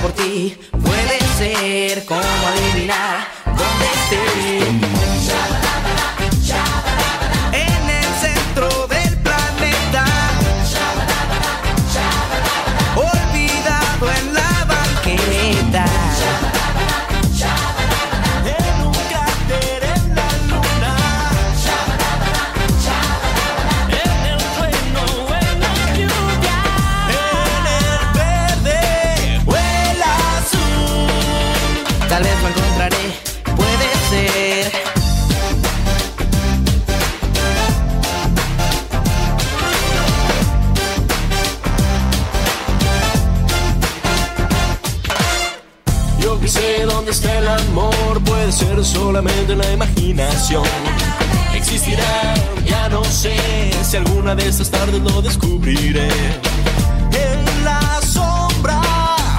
Por 0.00 0.12
ti, 0.12 0.56
puede 0.70 1.18
ser 1.38 2.04
como 2.06 2.20
adivinar 2.20 3.26
ser 48.60 48.84
solamente 48.84 49.56
la 49.56 49.70
imaginación. 49.72 50.64
Existirá, 51.54 52.34
ya 52.64 52.88
no 52.88 53.02
sé 53.04 53.34
si 53.82 53.96
alguna 53.96 54.34
de 54.34 54.48
estas 54.48 54.70
tardes 54.70 55.00
lo 55.00 55.22
descubriré. 55.22 56.08
En 57.12 57.64
la 57.64 58.00
sombra 58.02 58.80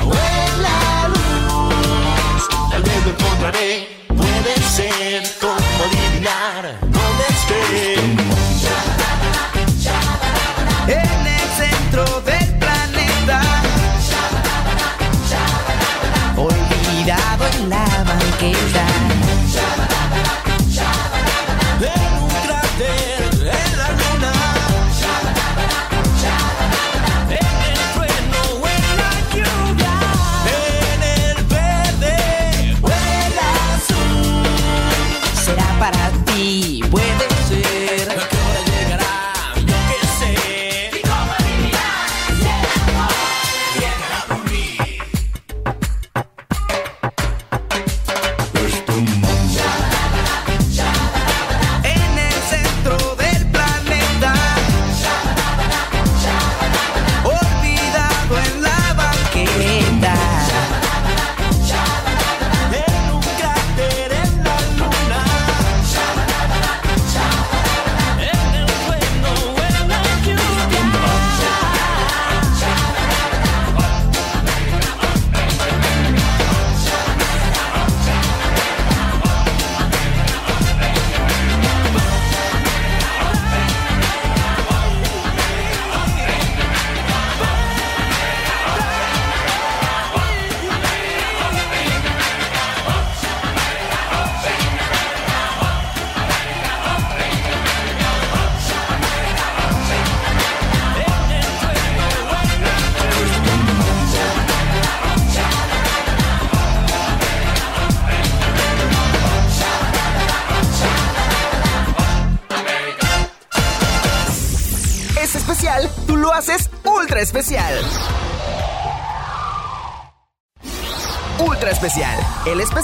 o 0.04 0.12
en 0.12 0.62
la 0.68 1.08
luz, 1.14 2.44
tal 2.72 2.84
vez 2.84 3.06
lo 3.06 3.12
encontraré. 3.12 3.91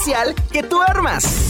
Especial 0.07 0.35
que 0.51 0.63
tú 0.63 0.81
armas. 0.81 1.46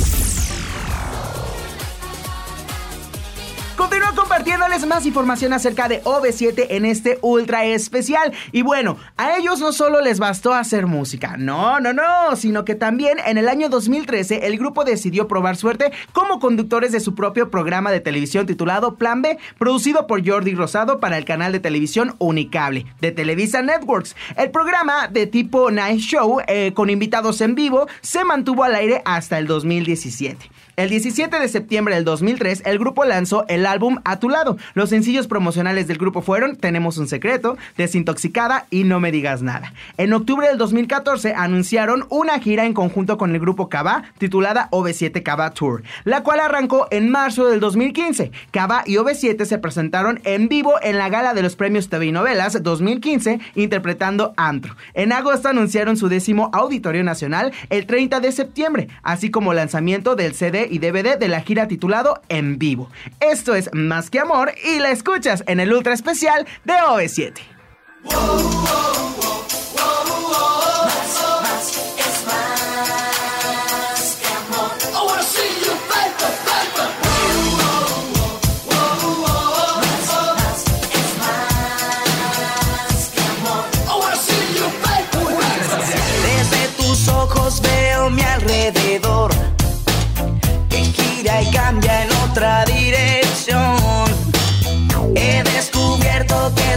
Más 4.88 5.06
información 5.06 5.54
acerca 5.54 5.88
de 5.88 6.04
OV7 6.04 6.68
en 6.70 6.86
este 6.86 7.20
ultra 7.22 7.66
especial. 7.66 8.34
Y 8.52 8.62
bueno, 8.62 8.98
a 9.18 9.38
ellos 9.38 9.60
no 9.60 9.72
solo 9.74 10.02
les 10.02 10.20
bastó 10.20 10.54
hacer 10.54 10.88
música, 10.88 11.36
no, 11.38 11.80
no, 11.80 11.94
no, 11.94 12.36
sino 12.36 12.66
que 12.66 12.76
también 12.76 13.18
en 13.26 13.38
el 13.38 13.50
año 13.50 13.70
2013 13.70 14.48
el 14.48 14.58
grupo 14.58 14.84
decidió 14.84 15.28
probar 15.28 15.58
suerte 15.58 15.92
como 16.14 16.40
conductores 16.40 16.92
de 16.92 17.00
su 17.00 17.16
propio 17.16 17.52
programa 17.52 17.92
de 17.92 18.00
televisión 18.00 18.46
titulado 18.46 18.96
Plan 18.96 19.22
B, 19.22 19.38
producido 19.58 20.08
por 20.08 20.28
Jordi 20.28 20.56
Rosado 20.56 21.00
para 21.00 21.18
el 21.18 21.26
canal 21.26 21.52
de 21.52 21.60
televisión 21.60 22.16
Unicable 22.20 22.86
de 23.02 23.12
Televisa 23.12 23.62
Networks. 23.62 24.16
El 24.36 24.52
programa 24.52 25.08
de 25.08 25.28
tipo 25.28 25.72
Night 25.72 26.00
Show 26.00 26.42
eh, 26.48 26.74
con 26.74 26.90
invitados 26.90 27.42
en 27.42 27.56
vivo 27.56 27.88
se 28.02 28.24
mantuvo 28.24 28.64
al 28.64 28.76
aire 28.76 29.02
hasta 29.06 29.38
el 29.38 29.48
2017. 29.48 30.57
El 30.78 30.90
17 30.90 31.40
de 31.40 31.48
septiembre 31.48 31.96
del 31.96 32.06
2003, 32.06 32.62
el 32.64 32.78
grupo 32.78 33.04
lanzó 33.04 33.46
el 33.48 33.66
álbum 33.66 33.98
A 34.06 34.20
tu 34.20 34.30
lado. 34.30 34.58
Los 34.76 34.90
sencillos 34.90 35.26
promocionales 35.26 35.88
del 35.88 35.98
grupo 35.98 36.22
fueron 36.22 36.56
Tenemos 36.56 37.00
un 37.00 37.08
secreto, 37.08 37.58
Desintoxicada 37.78 38.68
y 38.70 38.84
No 38.84 39.00
me 39.00 39.12
digas 39.12 39.42
nada. 39.42 39.74
En 39.98 40.14
octubre 40.14 40.48
del 40.48 40.60
2014 40.60 41.34
anunciaron 41.34 42.06
una 42.10 42.38
gira 42.38 42.64
en 42.64 42.76
conjunto 42.76 43.18
con 43.18 43.34
el 43.34 43.40
grupo 43.40 43.70
Cava 43.70 44.04
titulada 44.20 44.70
OV7 44.70 45.24
Cava 45.24 45.50
Tour, 45.50 45.82
la 46.04 46.22
cual 46.22 46.42
arrancó 46.42 46.86
en 46.92 47.10
marzo 47.10 47.48
del 47.48 47.60
2015. 47.60 48.32
Cava 48.52 48.84
y 48.86 48.98
OV7 48.98 49.46
se 49.46 49.58
presentaron 49.58 50.22
en 50.26 50.48
vivo 50.48 50.76
en 50.84 51.00
la 51.00 51.10
gala 51.10 51.34
de 51.34 51.42
los 51.42 51.56
premios 51.56 51.90
TV 51.90 52.06
y 52.06 52.12
Novelas 52.12 52.62
2015 52.62 53.40
interpretando 53.56 54.36
Antro. 54.38 54.76
En 54.94 55.12
agosto 55.12 55.50
anunciaron 55.50 55.98
su 55.98 56.08
décimo 56.08 56.52
Auditorio 56.54 57.04
Nacional 57.04 57.52
el 57.72 57.88
30 57.88 58.20
de 58.20 58.32
septiembre, 58.32 58.90
así 59.02 59.32
como 59.32 59.56
lanzamiento 59.56 60.16
del 60.16 60.36
CD 60.36 60.67
y 60.70 60.80
DVD 60.80 61.18
de 61.18 61.28
la 61.28 61.42
gira 61.42 61.68
titulado 61.68 62.22
En 62.30 62.58
Vivo. 62.58 62.90
Esto 63.20 63.56
es 63.56 63.70
Más 63.74 64.10
que 64.10 64.20
Amor 64.20 64.54
y 64.64 64.80
la 64.80 64.92
escuchas 64.92 65.44
en 65.48 65.60
el 65.60 65.74
ultra 65.74 65.94
especial 65.94 66.46
de 66.64 66.74
OV7. 66.74 67.34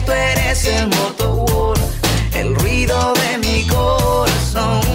tú 0.04 0.12
eres 0.12 0.64
el 0.64 0.88
motor, 0.88 1.78
el 2.34 2.54
ruido 2.54 3.12
de 3.14 3.38
mi 3.38 3.66
corazón. 3.66 4.89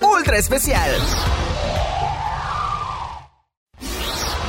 Ultra 0.00 0.38
especial. 0.38 0.90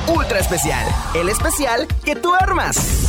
Ultra 0.07 0.39
especial, 0.39 0.88
el 1.15 1.30
especial 1.30 1.88
que 2.05 2.15
tú 2.15 2.34
armas. 2.36 3.06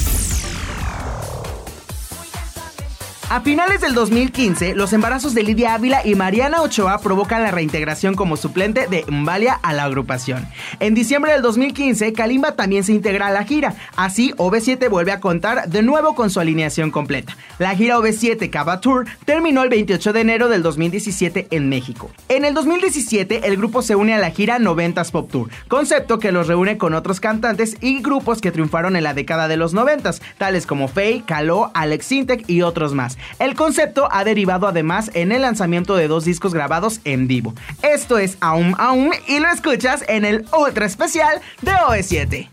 A 3.30 3.42
finales 3.42 3.82
del 3.82 3.92
2015, 3.92 4.74
los 4.74 4.94
embarazos 4.94 5.34
de 5.34 5.42
Lidia 5.42 5.74
Ávila 5.74 6.00
y 6.02 6.14
Mariana 6.14 6.62
Ochoa 6.62 6.98
provocan 7.02 7.42
la 7.42 7.50
reintegración 7.50 8.14
como 8.14 8.38
suplente 8.38 8.86
de 8.86 9.04
Mbalia 9.06 9.52
a 9.52 9.74
la 9.74 9.84
agrupación. 9.84 10.48
En 10.80 10.94
diciembre 10.94 11.32
del 11.32 11.42
2015, 11.42 12.14
Kalimba 12.14 12.52
también 12.52 12.84
se 12.84 12.94
integra 12.94 13.26
a 13.26 13.30
la 13.30 13.44
gira. 13.44 13.74
Así, 13.96 14.32
OV7 14.38 14.88
vuelve 14.88 15.12
a 15.12 15.20
contar 15.20 15.68
de 15.68 15.82
nuevo 15.82 16.14
con 16.14 16.30
su 16.30 16.40
alineación 16.40 16.90
completa. 16.90 17.36
La 17.58 17.76
gira 17.76 17.98
OV7 17.98 18.48
Cava 18.48 18.80
Tour 18.80 19.04
terminó 19.26 19.62
el 19.62 19.68
28 19.68 20.14
de 20.14 20.20
enero 20.22 20.48
del 20.48 20.62
2017 20.62 21.48
en 21.50 21.68
México. 21.68 22.10
En 22.30 22.46
el 22.46 22.54
2017, 22.54 23.46
el 23.46 23.58
grupo 23.58 23.82
se 23.82 23.94
une 23.94 24.14
a 24.14 24.18
la 24.18 24.30
gira 24.30 24.58
90s 24.58 25.10
Pop 25.10 25.30
Tour, 25.30 25.50
concepto 25.68 26.18
que 26.18 26.32
los 26.32 26.46
reúne 26.46 26.78
con 26.78 26.94
otros 26.94 27.20
cantantes 27.20 27.76
y 27.82 28.00
grupos 28.00 28.40
que 28.40 28.52
triunfaron 28.52 28.96
en 28.96 29.04
la 29.04 29.12
década 29.12 29.48
de 29.48 29.58
los 29.58 29.74
90s, 29.74 30.22
tales 30.38 30.64
como 30.64 30.88
Faye, 30.88 31.24
Caló, 31.26 31.70
Alex 31.74 32.06
Sintek 32.06 32.48
y 32.48 32.62
otros 32.62 32.94
más. 32.94 33.17
El 33.38 33.54
concepto 33.54 34.08
ha 34.10 34.24
derivado 34.24 34.66
además 34.66 35.10
en 35.14 35.32
el 35.32 35.42
lanzamiento 35.42 35.96
de 35.96 36.08
dos 36.08 36.24
discos 36.24 36.54
grabados 36.54 37.00
en 37.04 37.28
vivo. 37.28 37.54
Esto 37.82 38.18
es 38.18 38.36
Aum 38.40 38.74
Aum 38.78 39.10
y 39.26 39.40
lo 39.40 39.48
escuchas 39.48 40.04
en 40.08 40.24
el 40.24 40.46
ultra 40.56 40.86
especial 40.86 41.40
de 41.62 41.72
OE7. 41.72 42.48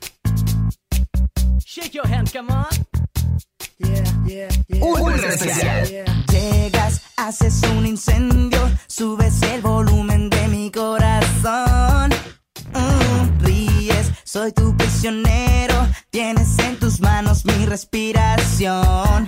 Shake 1.66 1.92
your 1.92 2.08
hands, 2.08 2.32
come 2.32 2.52
on. 2.52 2.66
Ultra 4.82 5.34
especial. 5.34 5.88
Llegas, 6.32 7.02
haces 7.18 7.62
un 7.76 7.86
incendio, 7.86 8.60
subes 8.88 9.42
el 9.44 9.62
volumen 9.62 10.30
de 10.30 10.48
mi 10.48 10.72
corazón. 10.72 12.12
Mm, 12.74 13.44
ríes, 13.44 14.12
soy 14.24 14.52
tu 14.52 14.76
prisionero, 14.76 15.88
tienes 16.10 16.58
en 16.60 16.78
tus 16.80 17.00
manos 17.00 17.46
mi 17.46 17.66
respiración. 17.66 19.26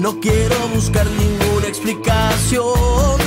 No 0.00 0.20
quiero 0.20 0.56
buscar 0.74 1.06
ninguna 1.06 1.66
explicación. 1.66 3.18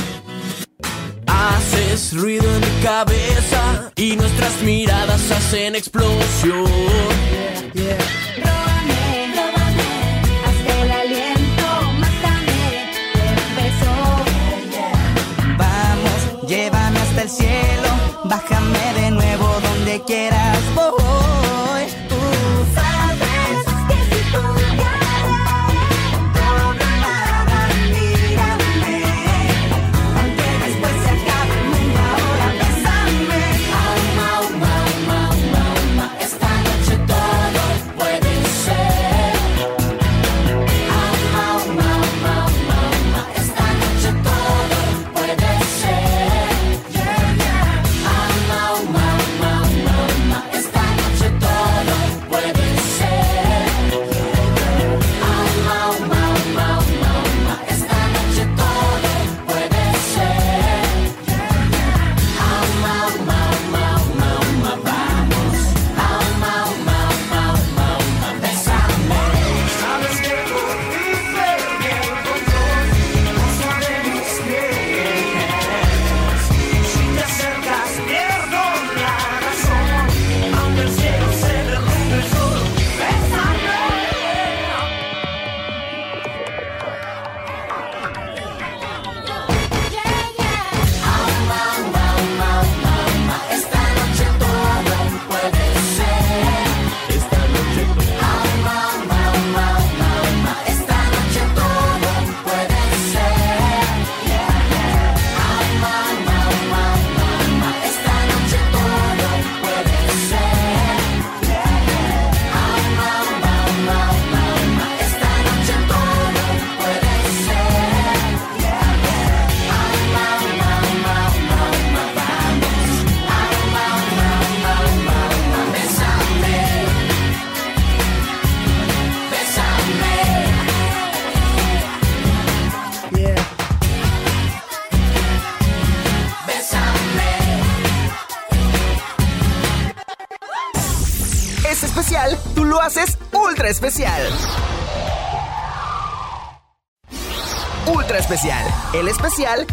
Haces 1.26 2.14
ruido 2.14 2.44
en 2.44 2.60
mi 2.60 2.82
cabeza 2.82 3.92
y 3.96 4.16
nuestras 4.16 4.62
miradas 4.62 5.30
hacen 5.30 5.74
explosión. 5.76 6.66
Róbame, 8.44 9.34
róbame, 9.36 9.90
hasta 10.46 10.82
el 10.82 10.90
aliento, 10.90 11.66
mátame, 11.98 12.60
un 13.28 13.56
beso. 13.56 13.94
Vamos, 15.58 16.48
llévame 16.48 16.98
hasta 17.00 17.22
el 17.22 17.30
cielo, 17.30 17.88
bájame 18.24 18.94
de 19.00 19.10
nuevo 19.10 19.46
donde 19.62 20.02
quieras. 20.06 20.58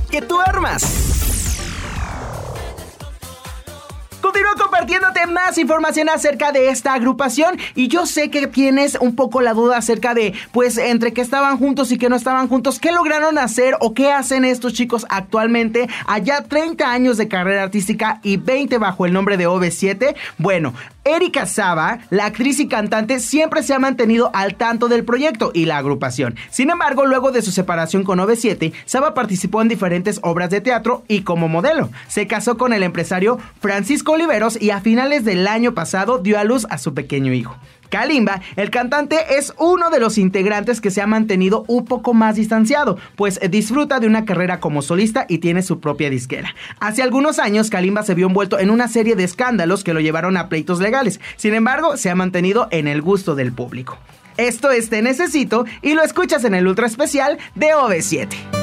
Que 0.10 0.22
tú 0.22 0.40
armas. 0.40 0.84
Continúo 4.22 4.52
compartiéndote 4.58 5.26
más 5.28 5.58
información 5.58 6.08
acerca 6.08 6.54
de 6.54 6.70
esta 6.70 6.94
agrupación 6.94 7.58
y 7.76 7.90
yo 7.90 8.06
sé 8.06 8.30
que 8.30 8.48
tienes 8.48 8.98
un 9.02 9.16
poco 9.16 9.42
la 9.42 9.54
duda 9.54 9.78
acerca 9.78 10.14
de, 10.14 10.34
pues, 10.54 10.78
entre 10.78 11.12
que 11.12 11.20
estaban 11.20 11.58
juntos 11.58 11.92
y 11.92 11.98
que 11.98 12.08
no 12.08 12.16
estaban 12.16 12.48
juntos, 12.48 12.80
qué 12.80 12.94
lograron 12.94 13.38
hacer 13.38 13.76
o 13.82 13.94
qué 13.94 14.14
hacen 14.14 14.46
estos 14.46 14.74
chicos 14.74 15.06
actualmente, 15.10 15.90
allá 16.08 16.46
30 16.48 16.90
años 16.90 17.18
de 17.18 17.28
carrera 17.28 17.64
artística 17.64 18.22
y 18.24 18.38
20 18.38 18.78
bajo 18.78 19.06
el 19.06 19.12
nombre 19.12 19.36
de 19.36 19.48
OV7. 19.48 20.16
Bueno, 20.38 20.74
Erika 21.16 21.46
Saba, 21.46 22.00
la 22.10 22.26
actriz 22.26 22.60
y 22.60 22.68
cantante, 22.68 23.20
siempre 23.20 23.64
se 23.64 23.74
ha 23.74 23.80
mantenido 23.80 24.32
al 24.34 24.56
tanto 24.56 24.88
del 24.88 25.04
proyecto 25.04 25.52
y 25.54 25.66
la 25.66 25.78
agrupación. 25.78 26.36
Sin 26.50 26.70
embargo, 26.70 27.06
luego 27.06 27.32
de 27.32 27.42
su 27.42 27.52
separación 27.52 28.04
con 28.04 28.20
OV7, 28.20 28.74
Saba 28.86 29.14
participó 29.14 29.62
en 29.62 29.68
diferentes 29.68 30.20
obras 30.24 30.50
de 30.50 30.62
teatro 30.62 31.04
y 31.08 31.22
como 31.22 31.48
modelo. 31.48 31.90
Se 32.08 32.28
casó 32.28 32.58
con 32.58 32.74
el 32.74 32.84
empresario 32.84 33.40
Francisco 33.60 34.14
Oliveros 34.14 34.62
y 34.62 34.72
a 34.72 34.82
finales 34.82 35.26
del 35.26 35.48
año 35.48 35.74
pasado 35.74 36.20
dio 36.20 36.40
a 36.40 36.44
luz 36.44 36.66
a 36.70 36.78
su 36.78 36.94
pequeño 36.94 37.34
hijo. 37.34 37.58
Kalimba, 37.90 38.42
el 38.56 38.70
cantante, 38.70 39.38
es 39.38 39.54
uno 39.58 39.90
de 39.90 40.00
los 40.00 40.18
integrantes 40.18 40.82
que 40.82 40.92
se 40.92 41.02
ha 41.02 41.08
mantenido 41.08 41.66
un 41.68 41.86
poco 41.86 42.14
más 42.14 42.36
distanciado, 42.36 42.98
pues 43.16 43.40
disfruta 43.50 44.00
de 44.00 44.08
una 44.08 44.26
carrera 44.26 44.60
como 44.60 44.82
solista 44.82 45.26
y 45.28 45.40
tiene 45.40 45.62
su 45.62 45.80
propia 45.80 46.10
disquera. 46.10 46.54
Hace 46.80 47.04
algunos 47.04 47.40
años, 47.40 47.70
Kalimba 47.70 48.04
se 48.04 48.16
vio 48.16 48.28
envuelto 48.28 48.60
en 48.60 48.70
una 48.70 48.88
serie 48.88 49.16
de 49.16 49.24
escándalos 49.24 49.84
que 49.84 49.94
lo 49.94 50.00
llevaron 50.00 50.38
a 50.38 50.50
pleitos 50.50 50.80
legales. 50.80 51.20
Sin 51.36 51.54
embargo, 51.54 51.98
se 51.98 52.10
ha 52.10 52.16
mantenido 52.16 52.68
en 52.72 52.88
el 52.88 53.02
gusto 53.02 53.36
del 53.36 53.52
público. 53.52 53.98
Esto 54.38 54.72
es 54.72 54.90
Te 54.90 55.02
Necesito 55.02 55.66
y 55.82 55.96
lo 55.96 56.04
escuchas 56.04 56.46
en 56.46 56.54
el 56.54 56.68
ultra 56.68 56.88
especial 56.88 57.38
de 57.56 57.74
OV7. 57.74 58.59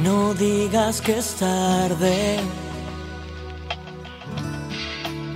No 0.00 0.34
digas 0.34 1.00
que 1.00 1.18
es 1.18 1.34
tarde, 1.36 2.38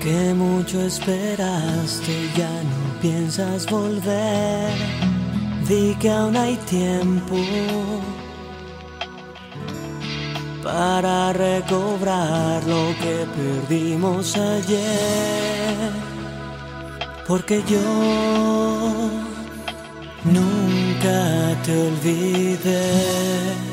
que 0.03 0.35
mucho 0.35 0.83
esperaste, 0.83 2.31
ya 2.37 2.51
no 2.51 3.01
piensas 3.01 3.67
volver. 3.67 4.73
Di 5.67 5.95
que 6.01 6.11
aún 6.11 6.37
hay 6.37 6.57
tiempo 6.57 7.37
para 10.63 11.33
recobrar 11.33 12.63
lo 12.65 12.95
que 13.03 13.27
perdimos 13.37 14.37
ayer. 14.37 15.93
Porque 17.27 17.63
yo 17.69 17.81
nunca 20.25 21.63
te 21.65 21.73
olvidé. 21.89 23.68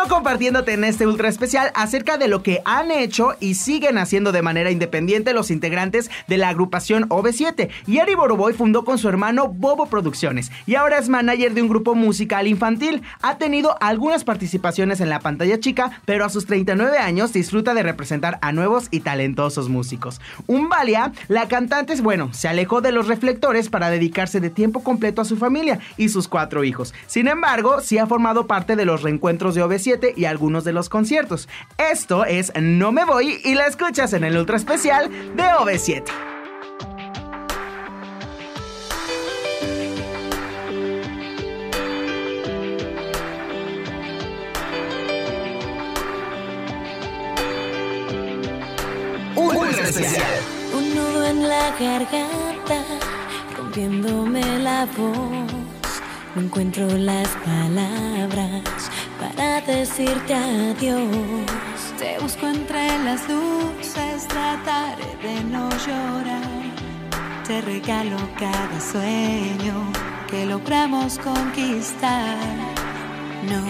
Continúo 0.00 0.19
compartiéndote 0.20 0.74
en 0.74 0.84
este 0.84 1.06
ultra 1.06 1.30
especial 1.30 1.72
acerca 1.74 2.18
de 2.18 2.28
lo 2.28 2.42
que 2.42 2.60
han 2.66 2.90
hecho 2.90 3.36
y 3.40 3.54
siguen 3.54 3.96
haciendo 3.96 4.32
de 4.32 4.42
manera 4.42 4.70
independiente 4.70 5.32
los 5.32 5.50
integrantes 5.50 6.10
de 6.28 6.36
la 6.36 6.50
agrupación 6.50 7.08
OV7. 7.08 7.70
Yari 7.86 8.14
Boroboy 8.16 8.52
fundó 8.52 8.84
con 8.84 8.98
su 8.98 9.08
hermano 9.08 9.48
Bobo 9.48 9.86
Producciones 9.86 10.52
y 10.66 10.74
ahora 10.74 10.98
es 10.98 11.08
manager 11.08 11.54
de 11.54 11.62
un 11.62 11.70
grupo 11.70 11.94
musical 11.94 12.46
infantil. 12.48 13.00
Ha 13.22 13.38
tenido 13.38 13.78
algunas 13.80 14.24
participaciones 14.24 15.00
en 15.00 15.08
la 15.08 15.20
pantalla 15.20 15.58
chica, 15.58 16.02
pero 16.04 16.26
a 16.26 16.28
sus 16.28 16.44
39 16.44 16.98
años 16.98 17.32
disfruta 17.32 17.72
de 17.72 17.82
representar 17.82 18.38
a 18.42 18.52
nuevos 18.52 18.88
y 18.90 19.00
talentosos 19.00 19.70
músicos. 19.70 20.20
Umbalia, 20.46 21.12
la 21.28 21.48
cantante, 21.48 21.98
bueno, 22.02 22.28
se 22.34 22.46
alejó 22.46 22.82
de 22.82 22.92
los 22.92 23.08
reflectores 23.08 23.70
para 23.70 23.88
dedicarse 23.88 24.38
de 24.38 24.50
tiempo 24.50 24.82
completo 24.82 25.22
a 25.22 25.24
su 25.24 25.38
familia 25.38 25.78
y 25.96 26.10
sus 26.10 26.28
cuatro 26.28 26.62
hijos. 26.62 26.92
Sin 27.06 27.26
embargo, 27.26 27.80
sí 27.80 27.96
ha 27.96 28.06
formado 28.06 28.46
parte 28.46 28.76
de 28.76 28.84
los 28.84 29.00
reencuentros 29.00 29.54
de 29.54 29.64
OV7 29.64 30.09
y 30.16 30.24
algunos 30.24 30.64
de 30.64 30.72
los 30.72 30.88
conciertos. 30.88 31.48
Esto 31.78 32.24
es 32.24 32.52
No 32.60 32.92
Me 32.92 33.04
Voy 33.04 33.40
y 33.44 33.54
la 33.54 33.66
escuchas 33.66 34.12
en 34.12 34.24
el 34.24 34.36
ultra 34.36 34.56
especial 34.56 35.10
de 35.10 35.42
OV7. 35.42 36.04
Ultra 49.36 49.88
especial. 49.88 50.22
Un 50.74 50.94
nudo 50.94 51.26
en 51.26 51.48
la 51.48 51.70
garganta, 51.78 52.84
rompiéndome 53.56 54.58
la 54.58 54.86
voz. 54.96 55.70
No 56.34 56.42
encuentro 56.42 56.86
las 56.86 57.28
palabras 57.44 58.90
para 59.40 59.62
decirte 59.62 60.34
adiós. 60.34 61.78
Te 61.98 62.18
busco 62.18 62.46
entre 62.46 62.86
las 63.04 63.22
luces, 63.26 64.28
trataré 64.28 65.10
de 65.22 65.42
no 65.44 65.70
llorar. 65.86 66.62
Te 67.46 67.62
regalo 67.62 68.18
cada 68.38 68.78
sueño 68.80 69.76
que 70.28 70.44
logramos 70.44 71.18
conquistar. 71.18 72.36
No 73.50 73.62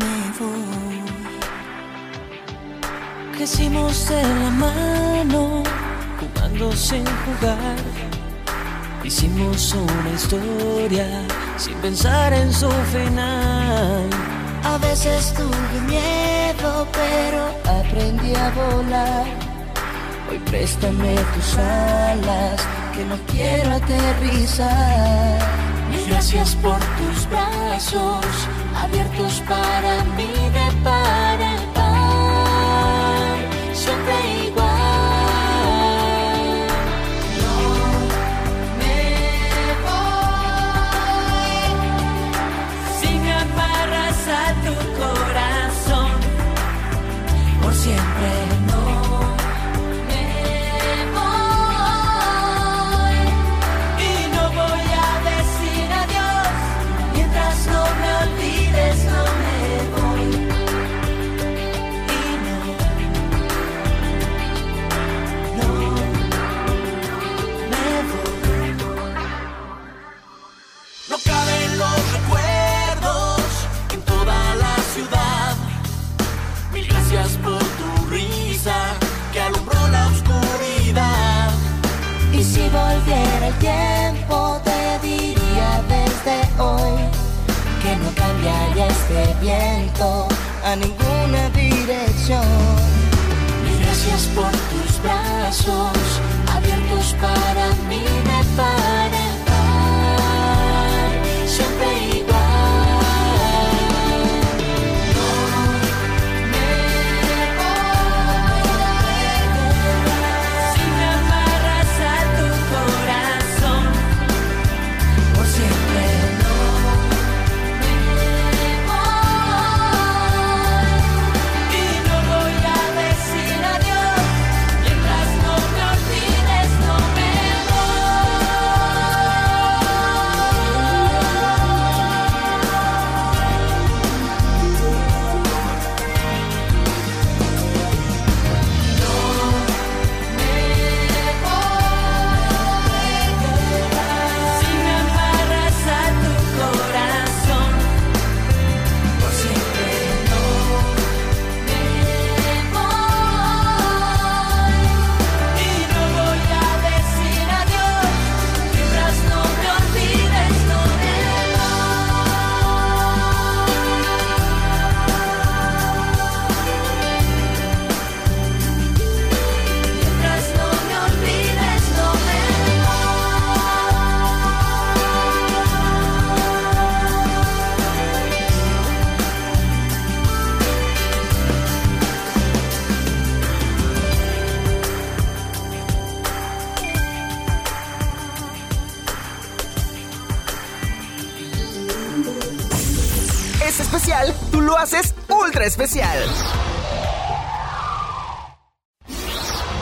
me 0.00 0.16
voy. 0.38 1.00
Crecimos 3.36 4.08
de 4.08 4.22
la 4.22 4.50
mano, 4.50 5.62
jugando 6.20 6.72
sin 6.72 7.04
jugar. 7.04 8.11
Hicimos 9.04 9.74
una 9.74 10.10
historia 10.14 11.06
sin 11.56 11.74
pensar 11.78 12.32
en 12.32 12.52
su 12.52 12.70
final. 12.70 14.08
A 14.62 14.78
veces 14.78 15.34
tuve 15.34 15.80
miedo, 15.88 16.86
pero 16.92 17.78
aprendí 17.80 18.32
a 18.34 18.50
volar. 18.50 19.26
Hoy 20.30 20.38
préstame 20.50 21.16
tus 21.34 21.58
alas, 21.58 22.66
que 22.94 23.04
no 23.04 23.16
quiero 23.26 23.72
aterrizar. 23.72 25.38
Y 25.92 26.08
gracias 26.08 26.54
por 26.56 26.78
tus 26.78 27.28
brazos, 27.28 28.24
abiertos 28.76 29.42
para 29.48 30.04
mí 30.16 30.32
de 30.54 30.82
par 30.84 31.40
en 31.40 31.72
par. 31.74 33.36
Siempre 33.74 34.41
este 89.12 89.34
viento 89.40 90.28
a 90.64 90.76
ninguna 90.76 91.50
dirección. 91.50 92.42
Gracias 93.80 94.22
por 94.34 94.50
tus 94.50 95.02
brazos 95.02 96.20
abiertos 96.46 97.14
para 97.20 97.66
mí 97.88 98.00
de 98.00 98.56
par 98.56 99.01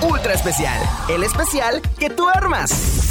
Ultra 0.01 0.32
especial, 0.32 0.81
el 1.10 1.24
especial 1.24 1.82
que 1.98 2.09
tú 2.09 2.27
armas. 2.27 3.09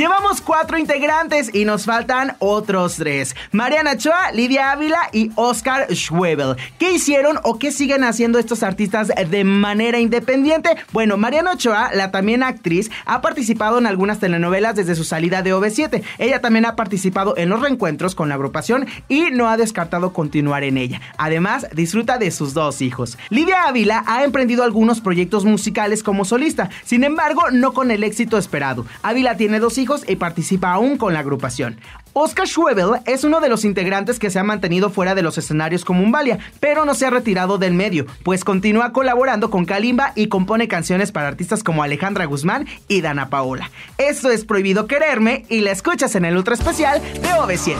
Llevamos 0.00 0.40
cuatro 0.40 0.78
integrantes 0.78 1.54
y 1.54 1.66
nos 1.66 1.84
faltan 1.84 2.34
otros 2.38 2.96
tres. 2.96 3.36
Mariana 3.52 3.98
Choa, 3.98 4.32
Lidia 4.32 4.72
Ávila 4.72 5.10
y 5.12 5.30
Oscar 5.34 5.94
Schwebel. 5.94 6.56
¿Qué 6.78 6.92
hicieron 6.92 7.38
o 7.42 7.58
qué 7.58 7.70
siguen 7.70 8.04
haciendo 8.04 8.38
estos 8.38 8.62
artistas 8.62 9.08
de 9.08 9.44
manera 9.44 9.98
independiente? 9.98 10.70
Bueno, 10.92 11.18
Mariana 11.18 11.52
Ochoa, 11.52 11.90
la 11.92 12.10
también 12.10 12.42
actriz, 12.42 12.90
ha 13.04 13.20
participado 13.20 13.76
en 13.76 13.84
algunas 13.84 14.20
telenovelas 14.20 14.74
desde 14.74 14.94
su 14.94 15.04
salida 15.04 15.42
de 15.42 15.54
OV7. 15.54 16.02
Ella 16.16 16.40
también 16.40 16.64
ha 16.64 16.76
participado 16.76 17.36
en 17.36 17.50
los 17.50 17.60
reencuentros 17.60 18.14
con 18.14 18.30
la 18.30 18.36
agrupación 18.36 18.86
y 19.10 19.24
no 19.32 19.50
ha 19.50 19.58
descartado 19.58 20.14
continuar 20.14 20.64
en 20.64 20.78
ella. 20.78 21.02
Además, 21.18 21.66
disfruta 21.74 22.16
de 22.16 22.30
sus 22.30 22.54
dos 22.54 22.80
hijos. 22.80 23.18
Lidia 23.28 23.64
Ávila 23.64 24.02
ha 24.06 24.24
emprendido 24.24 24.64
algunos 24.64 25.02
proyectos 25.02 25.44
musicales 25.44 26.02
como 26.02 26.24
solista, 26.24 26.70
sin 26.86 27.04
embargo, 27.04 27.50
no 27.52 27.74
con 27.74 27.90
el 27.90 28.02
éxito 28.02 28.38
esperado. 28.38 28.86
Ávila 29.02 29.36
tiene 29.36 29.58
dos 29.58 29.76
hijos 29.76 29.89
y 30.06 30.16
participa 30.16 30.72
aún 30.72 30.96
con 30.96 31.12
la 31.12 31.20
agrupación. 31.20 31.78
Oscar 32.12 32.46
Schwebel 32.46 33.00
es 33.06 33.24
uno 33.24 33.40
de 33.40 33.48
los 33.48 33.64
integrantes 33.64 34.18
que 34.18 34.30
se 34.30 34.38
ha 34.38 34.44
mantenido 34.44 34.90
fuera 34.90 35.14
de 35.14 35.22
los 35.22 35.38
escenarios 35.38 35.84
como 35.84 36.02
Umbalia, 36.02 36.38
pero 36.58 36.84
no 36.84 36.94
se 36.94 37.06
ha 37.06 37.10
retirado 37.10 37.58
del 37.58 37.74
medio, 37.74 38.06
pues 38.24 38.44
continúa 38.44 38.92
colaborando 38.92 39.50
con 39.50 39.64
Kalimba 39.64 40.12
y 40.16 40.28
compone 40.28 40.68
canciones 40.68 41.12
para 41.12 41.28
artistas 41.28 41.62
como 41.62 41.82
Alejandra 41.82 42.24
Guzmán 42.24 42.66
y 42.88 43.00
Dana 43.00 43.30
Paola. 43.30 43.70
Esto 43.98 44.30
es 44.30 44.44
Prohibido 44.44 44.86
Quererme 44.86 45.44
y 45.48 45.60
la 45.60 45.70
escuchas 45.70 46.14
en 46.14 46.24
el 46.24 46.36
ultra 46.36 46.54
especial 46.54 47.00
de 47.00 47.28
OV7. 47.28 47.76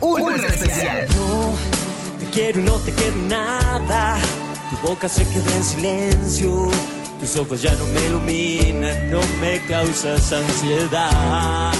Ultra 0.00 0.48
especial. 0.48 1.06
No, 1.16 1.54
te 2.18 2.26
quiero 2.26 2.60
y 2.60 2.62
no 2.64 2.74
te 2.78 2.92
quiero 2.92 3.16
nada. 3.28 4.18
Tu 4.70 4.76
boca 4.86 5.08
se 5.08 5.26
queda 5.26 5.52
en 5.56 5.64
silencio. 5.64 6.70
Tus 7.18 7.36
ojos 7.36 7.60
ya 7.60 7.74
no 7.74 7.86
me 7.86 8.06
iluminan, 8.06 9.10
no 9.10 9.20
me 9.40 9.60
causas 9.66 10.32
ansiedad. 10.32 11.72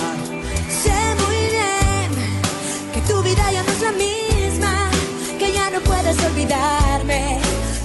Sé 0.68 1.14
muy 1.22 1.36
bien 1.54 2.10
que 2.92 3.00
tu 3.02 3.22
vida 3.22 3.52
ya 3.52 3.62
no 3.62 3.70
es 3.70 3.80
la 3.80 3.92
misma, 3.92 4.90
que 5.38 5.52
ya 5.52 5.70
no 5.70 5.80
puedes 5.82 6.18
olvidarme, 6.24 7.38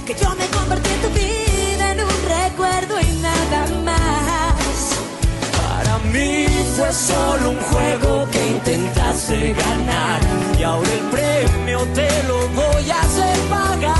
que 0.04 0.14
yo 0.14 0.34
me 0.34 0.46
convertí 0.48 0.90
en 0.90 1.00
tu 1.00 1.10
vida 1.10 1.92
en 1.92 2.00
un 2.00 2.18
recuerdo 2.26 3.00
y 3.00 3.20
nada 3.20 3.66
más. 3.84 4.90
Para 5.56 5.98
mí 6.12 6.48
fue 6.76 6.92
solo 6.92 7.50
un 7.50 7.60
juego 7.60 8.28
que 8.32 8.44
intentaste 8.48 9.52
ganar 9.52 10.20
y 10.58 10.64
ahora 10.64 10.90
el 10.92 11.04
premio 11.14 11.78
te 11.94 12.08
lo 12.24 12.48
voy 12.48 12.90
a 12.90 13.00
hacer 13.00 13.38
pagar. 13.48 13.95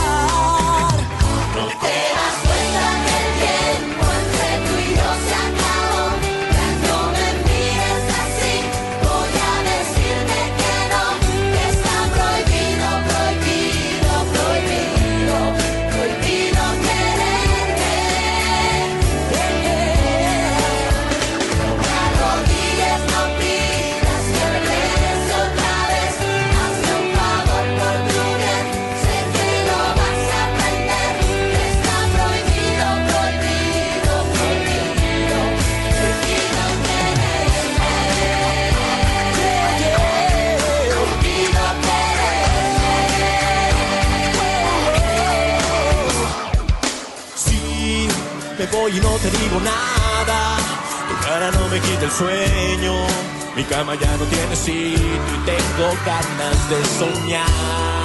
Y 48.89 49.01
no 49.01 49.17
te 49.17 49.31
digo 49.31 49.61
nada. 49.61 50.57
Tu 51.09 51.27
cara 51.27 51.51
no 51.51 51.69
me 51.69 51.81
quita 51.81 52.05
el 52.05 52.11
sueño. 52.11 52.95
Mi 53.57 53.65
cama 53.65 53.95
ya 53.97 54.17
no 54.17 54.25
tiene 54.27 54.55
sitio 54.55 54.99
y 55.35 55.39
tengo 55.45 55.97
ganas 56.05 56.71
de 56.71 56.85
soñar. 56.99 57.96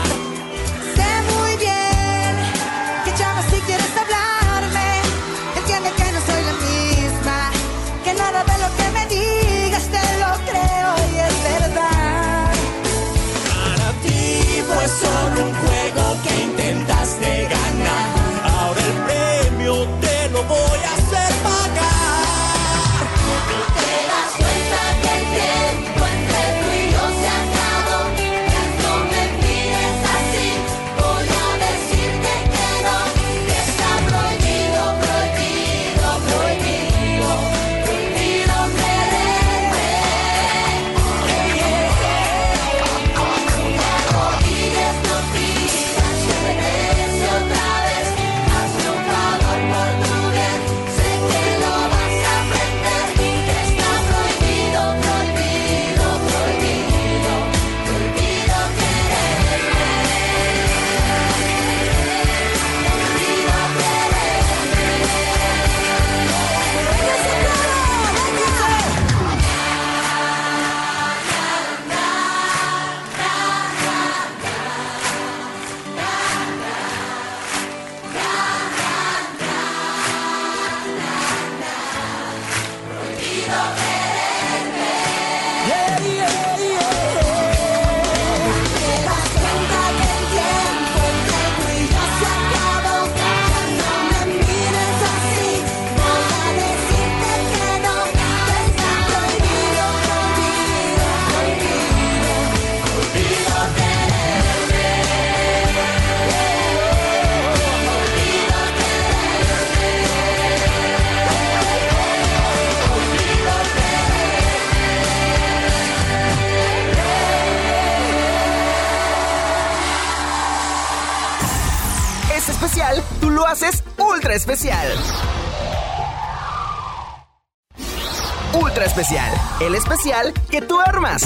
Que 130.49 130.61
tú 130.61 130.79
armas. 130.79 131.21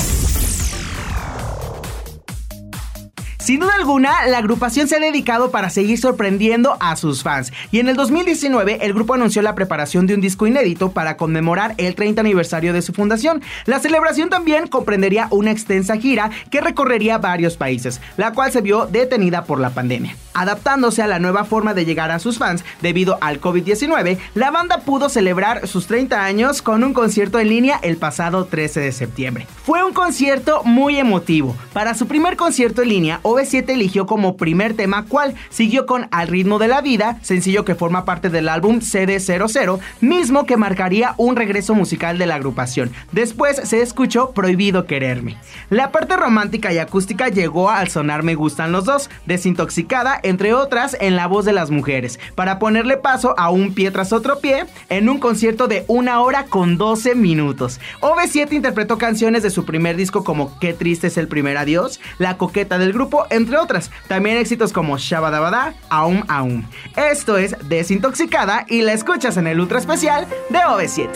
Sin 3.39 3.59
duda 3.59 3.75
alguna, 3.75 4.25
la 4.27 4.39
agrupación 4.39 4.87
se 4.87 4.97
ha 4.97 4.99
dedicado 4.99 5.51
para 5.51 5.69
seguir 5.69 5.97
sorprendiendo 5.97 6.75
a 6.81 6.95
sus 6.95 7.23
fans. 7.23 7.53
Y 7.71 7.79
en 7.79 7.89
el 7.89 7.95
2019, 7.95 8.79
el 8.81 8.93
grupo 8.93 9.13
anunció 9.13 9.41
la 9.41 9.55
preparación 9.55 10.07
de 10.07 10.13
un 10.13 10.21
disco 10.21 10.47
inédito 10.47 10.91
para 10.91 11.17
conmemorar 11.17 11.73
el 11.77 11.95
30 11.95 12.21
aniversario 12.21 12.73
de 12.73 12.81
su 12.81 12.93
fundación. 12.93 13.41
La 13.65 13.79
celebración 13.79 14.29
también 14.29 14.67
comprendería 14.67 15.27
una 15.31 15.51
extensa 15.51 15.97
gira 15.97 16.29
que 16.49 16.61
recorrería 16.61 17.17
varios 17.17 17.57
países, 17.57 18.01
la 18.17 18.33
cual 18.33 18.51
se 18.51 18.61
vio 18.61 18.87
detenida 18.87 19.45
por 19.45 19.59
la 19.59 19.71
pandemia. 19.71 20.15
Adaptándose 20.33 21.01
a 21.01 21.07
la 21.07 21.19
nueva 21.19 21.45
forma 21.45 21.73
de 21.73 21.85
llegar 21.85 22.11
a 22.11 22.19
sus 22.19 22.37
fans 22.37 22.65
debido 22.81 23.17
al 23.21 23.39
COVID-19, 23.39 24.17
la 24.33 24.51
banda 24.51 24.79
pudo 24.79 25.07
celebrar 25.07 25.67
sus 25.67 25.87
30 25.87 26.25
años 26.25 26.61
con 26.61 26.83
un 26.83 26.93
concierto 26.93 27.39
en 27.39 27.49
línea 27.49 27.79
el 27.81 27.97
pasado 27.97 28.45
13 28.45 28.81
de 28.81 28.91
septiembre. 28.91 29.47
Fue 29.63 29.83
un 29.83 29.93
concierto 29.93 30.61
muy 30.63 30.97
emotivo. 30.97 31.55
Para 31.71 31.95
su 31.95 32.07
primer 32.07 32.35
concierto 32.35 32.81
en 32.81 32.89
línea, 32.89 33.19
OV7 33.23 33.69
eligió 33.69 34.05
como 34.05 34.35
primer 34.35 34.75
tema 34.75 35.05
cual 35.05 35.35
siguió 35.49 35.85
con 35.85 36.07
Al 36.11 36.27
ritmo 36.27 36.59
de 36.59 36.67
la 36.67 36.81
vida, 36.81 37.17
sencillo 37.21 37.54
que 37.63 37.75
forma 37.75 38.03
parte 38.03 38.29
del 38.29 38.49
álbum 38.49 38.79
CD00, 38.79 39.79
mismo 40.01 40.45
que 40.45 40.57
marcaría 40.57 41.13
un 41.17 41.35
regreso 41.35 41.75
musical 41.75 42.17
de 42.17 42.25
la 42.25 42.35
agrupación. 42.35 42.91
Después 43.11 43.61
se 43.63 43.81
escuchó 43.81 44.31
Prohibido 44.31 44.85
quererme. 44.85 45.37
La 45.69 45.91
parte 45.91 46.17
romántica 46.17 46.73
y 46.73 46.79
acústica 46.79 47.29
llegó 47.29 47.69
al 47.69 47.89
sonar 47.89 48.23
Me 48.23 48.35
gustan 48.35 48.71
los 48.71 48.85
dos, 48.85 49.09
desintoxicada, 49.25 50.19
entre 50.23 50.53
otras, 50.53 50.97
en 50.99 51.15
la 51.15 51.27
voz 51.27 51.45
de 51.45 51.53
las 51.53 51.71
mujeres, 51.71 52.19
para 52.35 52.59
ponerle 52.59 52.97
paso 52.97 53.35
a 53.37 53.49
un 53.49 53.73
pie 53.73 53.91
tras 53.91 54.11
otro 54.11 54.39
pie 54.39 54.65
en 54.89 55.07
un 55.07 55.19
concierto 55.19 55.67
de 55.67 55.85
una 55.87 56.21
hora 56.21 56.45
con 56.45 56.77
12 56.77 57.15
minutos. 57.15 57.79
OV7 58.01 58.53
interpretó 58.53 58.97
canciones 58.97 59.43
de 59.43 59.49
su 59.49 59.65
primer 59.65 59.95
disco 59.95 60.23
como 60.23 60.57
Qué 60.59 60.73
triste 60.73 61.07
es 61.07 61.17
el 61.17 61.27
primer 61.27 61.57
adiós, 61.57 61.99
La 62.17 62.37
coqueta 62.37 62.77
del 62.77 62.93
grupo, 62.93 63.25
entre 63.29 63.57
otras. 63.57 63.91
También 64.07 64.37
éxitos 64.37 64.73
como 64.73 64.97
Shabadabada, 64.97 65.73
Aum 65.89 66.23
Aum. 66.27 66.63
Esto 66.95 67.37
es 67.37 67.44
Desintoxicada 67.65 68.65
y 68.67 68.81
la 68.81 68.93
escuchas 68.93 69.37
en 69.37 69.47
el 69.47 69.59
ultra 69.59 69.79
especial 69.79 70.27
de 70.49 70.59
OV7. 70.59 71.09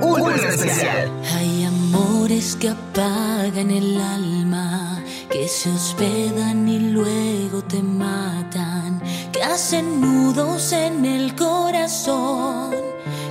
Ultra 0.00 0.48
especial. 0.48 1.12
Hay 1.34 1.64
amores 1.64 2.56
que 2.56 2.70
apagan 2.70 3.70
el 3.70 4.00
alma, 4.00 5.02
que 5.30 5.48
se 5.48 5.70
hospedan 5.70 6.68
y 6.68 6.78
luego 6.90 7.62
te 7.62 7.82
matan, 7.82 9.00
que 9.32 9.42
hacen 9.42 10.00
nudos 10.00 10.72
en 10.72 11.04
el 11.04 11.34
corazón, 11.34 12.74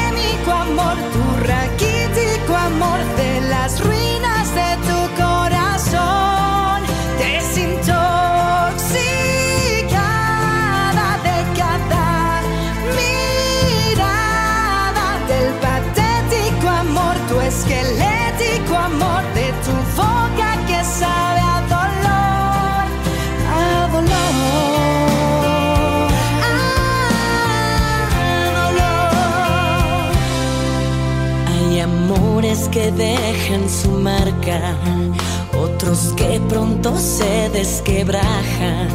otros 35.58 36.12
que 36.16 36.40
pronto 36.48 36.96
se 36.98 37.48
desquebrajan, 37.50 38.88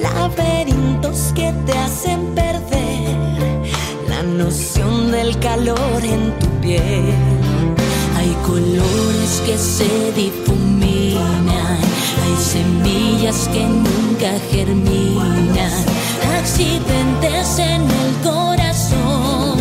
laberintos 0.00 1.32
que 1.34 1.52
te 1.66 1.72
hacen 1.78 2.34
perder 2.34 3.16
la 4.08 4.22
noción 4.22 5.10
del 5.10 5.38
calor 5.38 6.00
en 6.02 6.38
tu 6.38 6.46
piel. 6.60 7.14
Hay 8.16 8.36
colores 8.46 9.42
que 9.46 9.58
se 9.58 10.12
difuminan, 10.12 11.48
hay 12.24 12.36
semillas 12.42 13.48
que 13.52 13.64
nunca 13.64 14.32
germinan, 14.50 15.84
accidentes 16.38 17.58
en 17.58 17.82
el 17.82 18.12
corazón, 18.22 19.58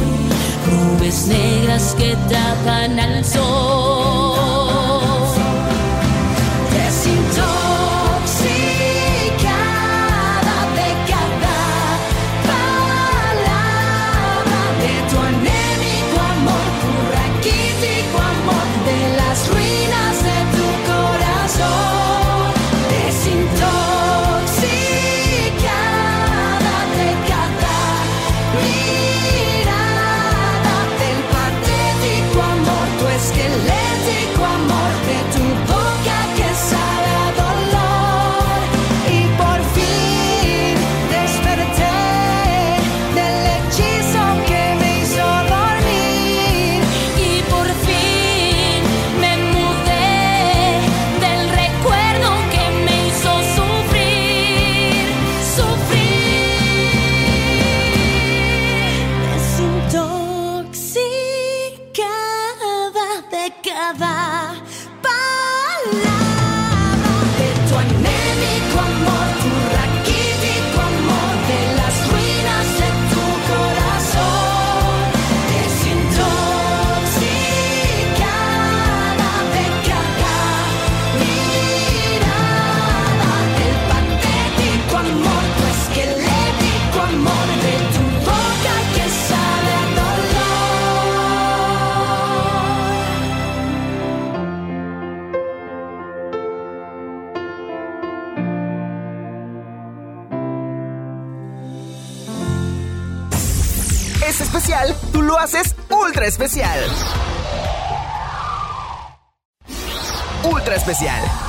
nubes 0.71 1.27
negras 1.27 1.95
que 1.97 2.15
tapan 2.29 2.99
al 2.99 3.25
sol. 3.25 4.60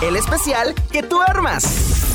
El 0.03 0.17
especial 0.17 0.75
que 0.91 1.03
tú 1.03 1.21
armas. 1.21 2.12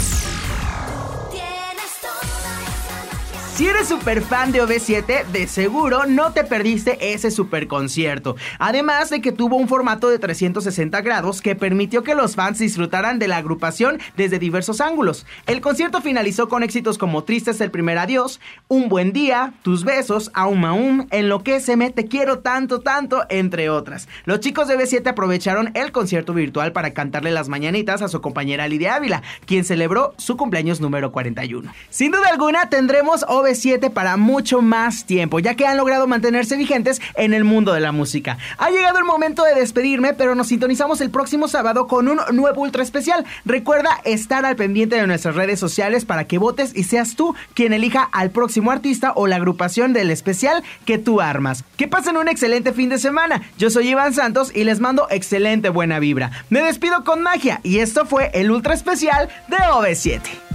Si 3.57 3.65
eres 3.65 3.87
super 3.87 4.21
fan 4.21 4.51
de 4.51 4.61
OV7, 4.61 5.25
de 5.25 5.47
seguro 5.47 6.05
no 6.05 6.31
te 6.31 6.43
perdiste 6.43 7.11
ese 7.11 7.31
super 7.31 7.67
concierto. 7.67 8.35
Además 8.59 9.09
de 9.09 9.19
que 9.19 9.31
tuvo 9.31 9.55
un 9.55 9.67
formato 9.67 10.09
de 10.09 10.19
360 10.19 11.01
grados 11.01 11.41
que 11.41 11.55
permitió 11.55 12.03
que 12.03 12.13
los 12.13 12.35
fans 12.35 12.59
disfrutaran 12.59 13.17
de 13.17 13.27
la 13.27 13.37
agrupación 13.37 13.97
desde 14.15 14.37
diversos 14.37 14.79
ángulos. 14.79 15.25
El 15.47 15.59
concierto 15.59 16.03
finalizó 16.03 16.47
con 16.49 16.61
éxitos 16.61 16.99
como 16.99 17.23
Tristes 17.23 17.59
el 17.59 17.71
primer 17.71 17.97
adiós, 17.97 18.39
Un 18.67 18.89
buen 18.89 19.11
día, 19.11 19.53
Tus 19.63 19.83
besos, 19.83 20.29
Aum 20.35 20.63
Aum, 20.63 21.07
Enloquéceme, 21.09 21.89
Te 21.89 22.05
quiero 22.05 22.37
tanto, 22.37 22.81
tanto, 22.81 23.23
entre 23.27 23.71
otras. 23.71 24.07
Los 24.25 24.39
chicos 24.39 24.67
de 24.67 24.77
B7 24.77 25.07
aprovecharon 25.07 25.71
el 25.73 25.91
concierto 25.91 26.35
virtual 26.35 26.73
para 26.73 26.93
cantarle 26.93 27.31
las 27.31 27.49
mañanitas 27.49 28.03
a 28.03 28.07
su 28.07 28.21
compañera 28.21 28.67
Lidia 28.67 28.93
Ávila, 28.93 29.23
quien 29.47 29.65
celebró 29.65 30.13
su 30.17 30.37
cumpleaños 30.37 30.79
número 30.79 31.11
41. 31.11 31.73
Sin 31.89 32.11
duda 32.11 32.29
alguna 32.29 32.69
tendremos 32.69 33.25
OV7 33.47 33.91
para 33.91 34.17
mucho 34.17 34.61
más 34.61 35.05
tiempo, 35.05 35.39
ya 35.39 35.55
que 35.55 35.65
han 35.65 35.77
logrado 35.77 36.07
mantenerse 36.07 36.57
vigentes 36.57 37.01
en 37.15 37.33
el 37.33 37.43
mundo 37.43 37.73
de 37.73 37.79
la 37.79 37.91
música. 37.91 38.37
Ha 38.57 38.69
llegado 38.69 38.97
el 38.97 39.05
momento 39.05 39.43
de 39.43 39.55
despedirme, 39.55 40.13
pero 40.13 40.35
nos 40.35 40.47
sintonizamos 40.47 41.01
el 41.01 41.09
próximo 41.09 41.47
sábado 41.47 41.87
con 41.87 42.07
un 42.07 42.19
nuevo 42.33 42.61
ultra 42.61 42.83
especial. 42.83 43.25
Recuerda 43.45 44.01
estar 44.03 44.45
al 44.45 44.55
pendiente 44.55 44.95
de 44.95 45.07
nuestras 45.07 45.35
redes 45.35 45.59
sociales 45.59 46.05
para 46.05 46.25
que 46.25 46.37
votes 46.37 46.75
y 46.75 46.83
seas 46.83 47.15
tú 47.15 47.35
quien 47.53 47.73
elija 47.73 48.03
al 48.11 48.31
próximo 48.31 48.71
artista 48.71 49.13
o 49.15 49.27
la 49.27 49.37
agrupación 49.37 49.93
del 49.93 50.11
especial 50.11 50.63
que 50.85 50.97
tú 50.97 51.21
armas. 51.21 51.63
Que 51.75 51.87
pasen 51.87 52.17
un 52.17 52.27
excelente 52.27 52.73
fin 52.73 52.89
de 52.89 52.99
semana. 52.99 53.41
Yo 53.57 53.69
soy 53.69 53.89
Iván 53.89 54.13
Santos 54.13 54.51
y 54.53 54.63
les 54.63 54.79
mando 54.79 55.07
excelente 55.09 55.69
buena 55.69 55.99
vibra. 55.99 56.31
Me 56.49 56.61
despido 56.61 57.03
con 57.03 57.21
magia 57.21 57.59
y 57.63 57.79
esto 57.79 58.05
fue 58.05 58.31
el 58.33 58.51
ultra 58.51 58.73
especial 58.73 59.29
de 59.47 59.57
OV7. 59.57 60.46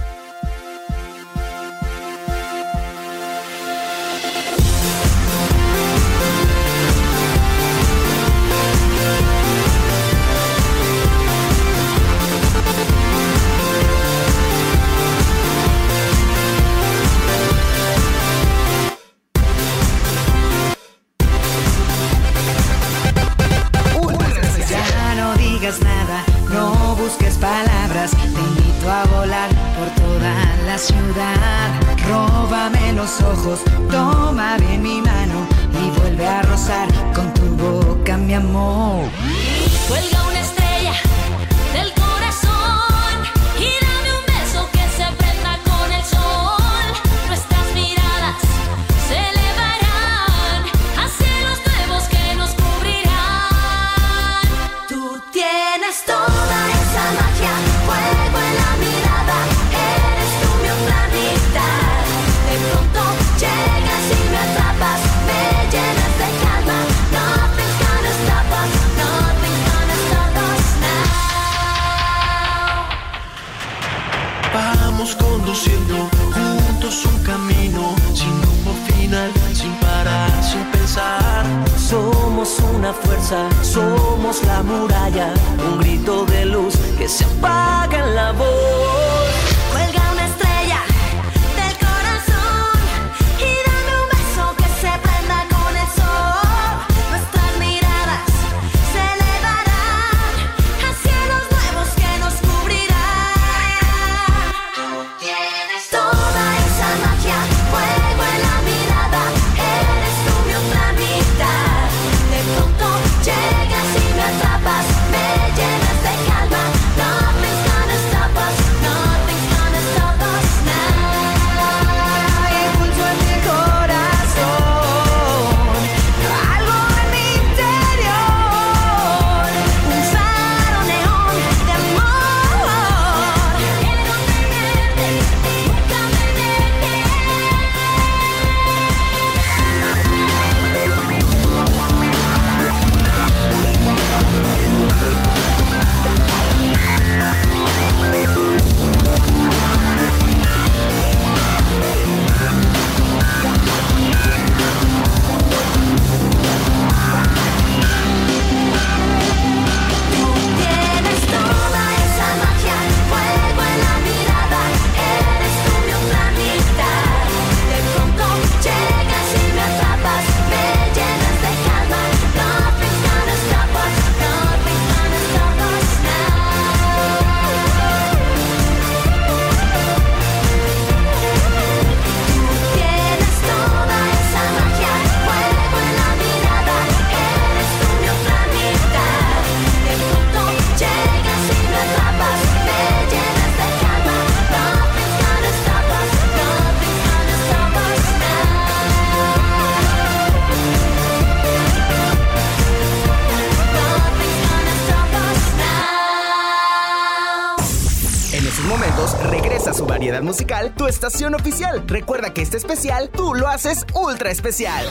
Tu 210.75 210.87
estación 210.87 211.35
oficial. 211.35 211.83
Recuerda 211.87 212.33
que 212.33 212.41
este 212.41 212.57
especial 212.57 213.09
tú 213.09 213.35
lo 213.35 213.47
haces 213.47 213.85
ultra 213.93 214.31
especial. 214.31 214.85